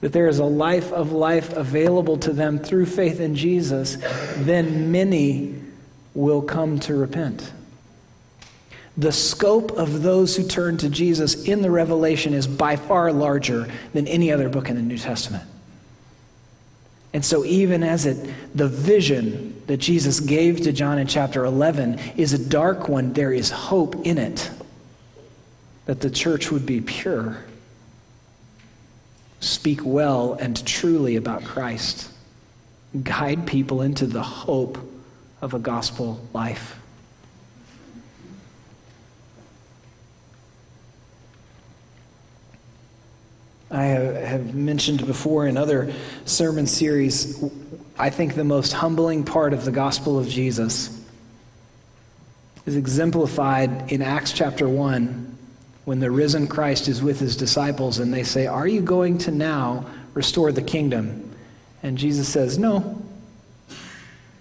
that 0.00 0.12
there 0.12 0.28
is 0.28 0.38
a 0.38 0.44
life 0.44 0.92
of 0.92 1.12
life 1.12 1.52
available 1.52 2.16
to 2.18 2.32
them 2.32 2.58
through 2.58 2.86
faith 2.86 3.20
in 3.20 3.34
Jesus, 3.34 3.96
then 4.36 4.92
many 4.92 5.60
will 6.14 6.42
come 6.42 6.78
to 6.80 6.94
repent. 6.94 7.52
The 8.96 9.10
scope 9.10 9.72
of 9.72 10.02
those 10.02 10.36
who 10.36 10.46
turn 10.46 10.76
to 10.78 10.88
Jesus 10.88 11.44
in 11.44 11.62
the 11.62 11.70
Revelation 11.70 12.32
is 12.32 12.46
by 12.46 12.76
far 12.76 13.12
larger 13.12 13.68
than 13.92 14.06
any 14.06 14.30
other 14.30 14.48
book 14.48 14.68
in 14.68 14.76
the 14.76 14.82
New 14.82 14.98
Testament. 14.98 15.42
And 17.12 17.24
so, 17.24 17.44
even 17.44 17.82
as 17.82 18.06
it, 18.06 18.32
the 18.54 18.68
vision 18.68 19.62
that 19.66 19.78
Jesus 19.78 20.20
gave 20.20 20.62
to 20.62 20.72
John 20.72 20.98
in 20.98 21.06
chapter 21.06 21.44
11 21.44 21.98
is 22.16 22.32
a 22.32 22.38
dark 22.38 22.88
one, 22.88 23.12
there 23.12 23.32
is 23.32 23.50
hope 23.50 24.06
in 24.06 24.18
it 24.18 24.50
that 25.86 26.00
the 26.00 26.10
church 26.10 26.50
would 26.50 26.64
be 26.64 26.80
pure, 26.80 27.44
speak 29.40 29.80
well 29.84 30.34
and 30.34 30.64
truly 30.66 31.16
about 31.16 31.44
Christ, 31.44 32.10
guide 33.02 33.46
people 33.46 33.82
into 33.82 34.06
the 34.06 34.22
hope 34.22 34.78
of 35.42 35.52
a 35.52 35.58
gospel 35.58 36.26
life. 36.32 36.78
I 43.70 43.84
have 43.84 44.54
mentioned 44.54 45.04
before 45.04 45.48
in 45.48 45.56
other 45.56 45.92
sermon 46.26 46.66
series, 46.66 47.42
I 47.98 48.08
think 48.08 48.36
the 48.36 48.44
most 48.44 48.72
humbling 48.72 49.24
part 49.24 49.52
of 49.52 49.64
the 49.64 49.72
gospel 49.72 50.18
of 50.18 50.28
Jesus 50.28 51.02
is 52.66 52.76
exemplified 52.76 53.90
in 53.90 54.00
Acts 54.00 54.32
chapter 54.32 54.68
1 54.68 55.33
when 55.84 56.00
the 56.00 56.10
risen 56.10 56.46
Christ 56.46 56.88
is 56.88 57.02
with 57.02 57.20
his 57.20 57.36
disciples 57.36 57.98
and 57.98 58.12
they 58.12 58.22
say, 58.22 58.46
Are 58.46 58.66
you 58.66 58.80
going 58.80 59.18
to 59.18 59.30
now 59.30 59.86
restore 60.14 60.52
the 60.52 60.62
kingdom? 60.62 61.30
And 61.82 61.98
Jesus 61.98 62.28
says, 62.28 62.58
No, 62.58 63.02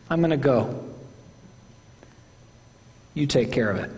I'm 0.09 0.21
going 0.21 0.31
to 0.31 0.37
go. 0.37 0.83
You 3.13 3.27
take 3.27 3.51
care 3.51 3.69
of 3.69 3.77
it. 3.77 3.91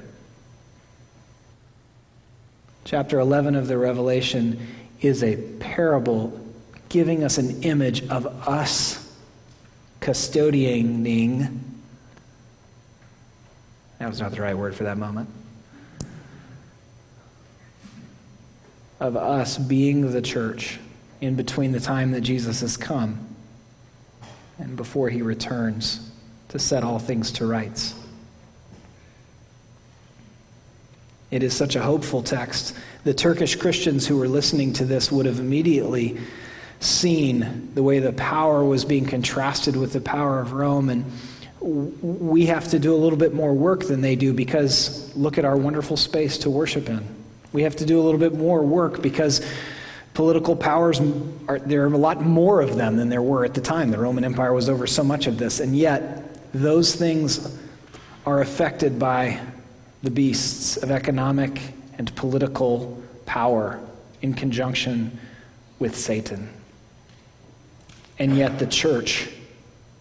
Chapter 2.84 3.20
11 3.20 3.56
of 3.56 3.68
the 3.68 3.78
Revelation 3.78 4.68
is 5.02 5.24
a 5.24 5.38
parable 5.60 6.40
giving 6.90 7.24
us 7.24 7.38
an 7.38 7.64
image 7.64 8.08
of 8.10 8.26
us 8.48 9.02
custodying. 10.02 11.04
That 14.00 14.10
was 14.10 14.20
not 14.20 14.32
the 14.32 14.42
right 14.42 14.58
word 14.58 14.76
for 14.76 14.84
that 14.84 14.98
moment 14.98 15.30
of 19.06 19.16
us 19.16 19.58
being 19.58 20.12
the 20.12 20.22
church 20.22 20.80
in 21.22 21.36
between 21.36 21.72
the 21.72 21.80
time 21.80 22.12
that 22.12 22.22
Jesus 22.22 22.62
has 22.62 22.76
come 22.76 23.36
and 24.58 24.76
before 24.76 25.10
he 25.10 25.22
returns 25.22 26.12
to 26.50 26.60
set 26.60 26.84
all 26.84 27.00
things 27.00 27.32
to 27.34 27.46
rights. 27.46 27.94
It 31.32 31.44
is 31.44 31.54
such 31.54 31.76
a 31.76 31.82
hopeful 31.82 32.22
text. 32.22 32.76
The 33.04 33.14
Turkish 33.14 33.56
Christians 33.56 34.08
who 34.08 34.18
were 34.18 34.28
listening 34.28 34.74
to 34.74 34.86
this 34.86 35.12
would 35.12 35.26
have 35.26 35.40
immediately 35.40 36.18
seen 36.80 37.72
the 37.74 37.84
way 37.84 38.00
the 38.00 38.14
power 38.14 38.64
was 38.64 38.86
being 38.86 39.06
contrasted 39.06 39.76
with 39.76 39.94
the 39.94 40.02
power 40.02 40.40
of 40.40 40.54
Rome. 40.54 40.90
And 40.90 41.12
we 41.60 42.46
have 42.46 42.70
to 42.70 42.80
do 42.80 42.94
a 42.94 42.98
little 42.98 43.18
bit 43.18 43.34
more 43.34 43.54
work 43.54 43.86
than 43.86 44.02
they 44.02 44.16
do 44.16 44.34
because 44.34 45.16
look 45.16 45.38
at 45.38 45.46
our 45.46 45.58
wonderful 45.58 45.98
space 45.98 46.38
to 46.40 46.50
worship 46.50 46.90
in. 46.90 47.15
We 47.56 47.64
have 47.64 47.76
to 47.78 47.86
do 47.86 48.00
a 48.00 48.04
little 48.04 48.20
bit 48.20 48.36
more 48.36 48.62
work 48.62 49.02
because 49.02 49.42
Political 50.16 50.56
powers, 50.56 51.02
are, 51.50 51.60
there 51.60 51.84
are 51.84 51.94
a 51.94 51.98
lot 51.98 52.22
more 52.22 52.62
of 52.62 52.78
them 52.78 52.96
than 52.96 53.10
there 53.10 53.22
were 53.22 53.44
at 53.44 53.54
the 53.54 53.60
time. 53.60 53.92
The 53.92 54.00
Roman 54.00 54.24
Empire 54.24 54.54
was 54.54 54.70
over 54.70 54.88
so 54.88 55.04
much 55.04 55.28
of 55.28 55.38
this, 55.38 55.60
and 55.60 55.76
yet 55.76 56.54
those 56.54 56.96
things 56.96 57.60
are 58.26 58.40
affected 58.40 58.98
by 58.98 59.42
the 60.04 60.10
beasts 60.10 60.78
of 60.78 60.90
economic 60.90 61.62
and 61.98 62.16
political 62.16 63.04
power 63.26 63.78
in 64.22 64.34
conjunction 64.34 65.20
with 65.80 65.98
Satan. 65.98 66.48
And 68.18 68.38
yet 68.38 68.58
the 68.58 68.68
church 68.68 69.28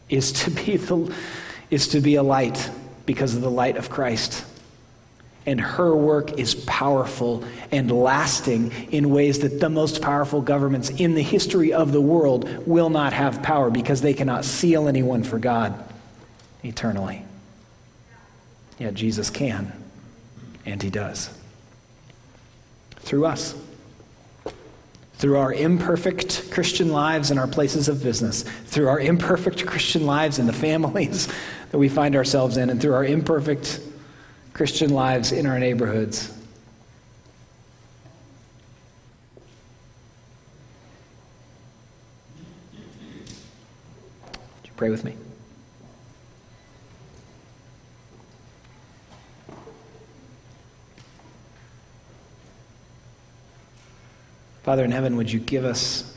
is 0.08 0.30
to 0.44 0.50
be, 0.52 0.76
the, 0.76 1.12
is 1.70 1.88
to 1.88 2.00
be 2.00 2.14
a 2.14 2.22
light 2.22 2.70
because 3.04 3.34
of 3.34 3.40
the 3.40 3.50
light 3.50 3.76
of 3.76 3.90
Christ. 3.90 4.44
And 5.46 5.60
her 5.60 5.94
work 5.94 6.38
is 6.38 6.54
powerful 6.54 7.44
and 7.70 7.90
lasting 7.90 8.72
in 8.90 9.10
ways 9.10 9.40
that 9.40 9.60
the 9.60 9.68
most 9.68 10.00
powerful 10.00 10.40
governments 10.40 10.88
in 10.88 11.14
the 11.14 11.22
history 11.22 11.72
of 11.72 11.92
the 11.92 12.00
world 12.00 12.48
will 12.66 12.88
not 12.88 13.12
have 13.12 13.42
power 13.42 13.70
because 13.70 14.00
they 14.00 14.14
cannot 14.14 14.44
seal 14.44 14.88
anyone 14.88 15.22
for 15.22 15.38
God 15.38 15.74
eternally. 16.62 17.22
Yet 18.78 18.94
Jesus 18.94 19.30
can, 19.30 19.72
and 20.64 20.82
he 20.82 20.90
does. 20.90 21.30
Through 22.96 23.26
us. 23.26 23.54
Through 25.16 25.38
our 25.38 25.52
imperfect 25.52 26.50
Christian 26.50 26.90
lives 26.90 27.30
in 27.30 27.38
our 27.38 27.46
places 27.46 27.88
of 27.88 28.02
business, 28.02 28.42
through 28.42 28.88
our 28.88 28.98
imperfect 28.98 29.64
Christian 29.64 30.06
lives 30.06 30.38
in 30.38 30.46
the 30.46 30.52
families 30.52 31.28
that 31.70 31.78
we 31.78 31.88
find 31.88 32.16
ourselves 32.16 32.56
in, 32.56 32.70
and 32.70 32.80
through 32.80 32.94
our 32.94 33.04
imperfect 33.04 33.80
Christian 34.54 34.90
lives 34.94 35.32
in 35.32 35.46
our 35.46 35.58
neighborhoods. 35.58 36.32
Would 42.72 44.64
you 44.64 44.72
pray 44.76 44.90
with 44.90 45.02
me? 45.02 45.16
Father 54.62 54.84
in 54.84 54.92
heaven, 54.92 55.16
would 55.16 55.32
you 55.32 55.40
give 55.40 55.64
us 55.64 56.16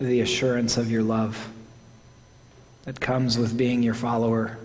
the 0.00 0.20
assurance 0.20 0.76
of 0.76 0.90
your 0.90 1.04
love 1.04 1.48
that 2.82 3.00
comes 3.00 3.38
with 3.38 3.56
being 3.56 3.84
your 3.84 3.94
follower, 3.94 4.58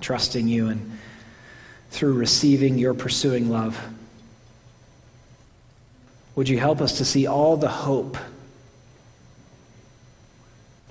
trusting 0.00 0.48
you, 0.48 0.68
and 0.68 0.98
through 1.90 2.14
receiving 2.14 2.78
your 2.78 2.94
pursuing 2.94 3.50
love? 3.50 3.80
Would 6.36 6.48
you 6.48 6.58
help 6.58 6.80
us 6.80 6.98
to 6.98 7.04
see 7.04 7.26
all 7.26 7.56
the 7.56 7.68
hope 7.68 8.16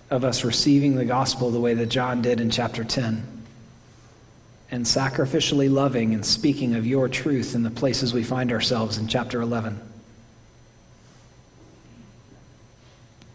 of 0.10 0.24
us 0.24 0.44
receiving 0.44 0.96
the 0.96 1.06
gospel 1.06 1.52
the 1.52 1.60
way 1.60 1.74
that 1.74 1.88
John 1.88 2.22
did 2.22 2.40
in 2.40 2.50
chapter 2.50 2.84
10? 2.84 3.34
and 4.74 4.86
sacrificially 4.86 5.72
loving 5.72 6.16
and 6.16 6.26
speaking 6.26 6.74
of 6.74 6.84
your 6.84 7.08
truth 7.08 7.54
in 7.54 7.62
the 7.62 7.70
places 7.70 8.12
we 8.12 8.24
find 8.24 8.52
ourselves 8.52 8.98
in 8.98 9.08
chapter 9.08 9.40
11. 9.40 9.80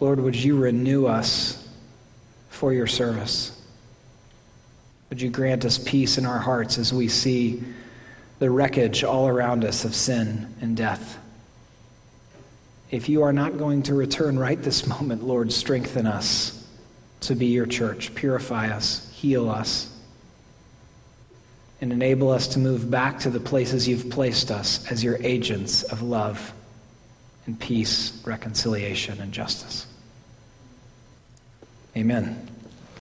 Lord, 0.00 0.18
would 0.18 0.34
you 0.34 0.56
renew 0.56 1.06
us 1.06 1.68
for 2.50 2.72
your 2.72 2.88
service? 2.88 3.57
Would 5.10 5.20
you 5.20 5.30
grant 5.30 5.64
us 5.64 5.78
peace 5.78 6.18
in 6.18 6.26
our 6.26 6.38
hearts 6.38 6.78
as 6.78 6.92
we 6.92 7.08
see 7.08 7.62
the 8.38 8.50
wreckage 8.50 9.04
all 9.04 9.28
around 9.28 9.64
us 9.64 9.84
of 9.84 9.94
sin 9.94 10.54
and 10.60 10.76
death? 10.76 11.18
If 12.90 13.08
you 13.08 13.22
are 13.22 13.32
not 13.32 13.58
going 13.58 13.82
to 13.84 13.94
return 13.94 14.38
right 14.38 14.60
this 14.60 14.86
moment, 14.86 15.22
Lord, 15.22 15.52
strengthen 15.52 16.06
us 16.06 16.66
to 17.20 17.34
be 17.34 17.46
your 17.46 17.66
church. 17.66 18.14
Purify 18.14 18.68
us, 18.68 19.10
heal 19.14 19.50
us 19.50 19.94
and 21.80 21.92
enable 21.92 22.30
us 22.30 22.48
to 22.48 22.58
move 22.58 22.90
back 22.90 23.20
to 23.20 23.30
the 23.30 23.40
places 23.40 23.86
you've 23.86 24.10
placed 24.10 24.50
us 24.50 24.90
as 24.90 25.04
your 25.04 25.16
agents 25.20 25.84
of 25.84 26.02
love 26.02 26.52
and 27.46 27.58
peace, 27.58 28.20
reconciliation, 28.26 29.20
and 29.20 29.32
justice. 29.32 29.86
Amen. 31.96 32.48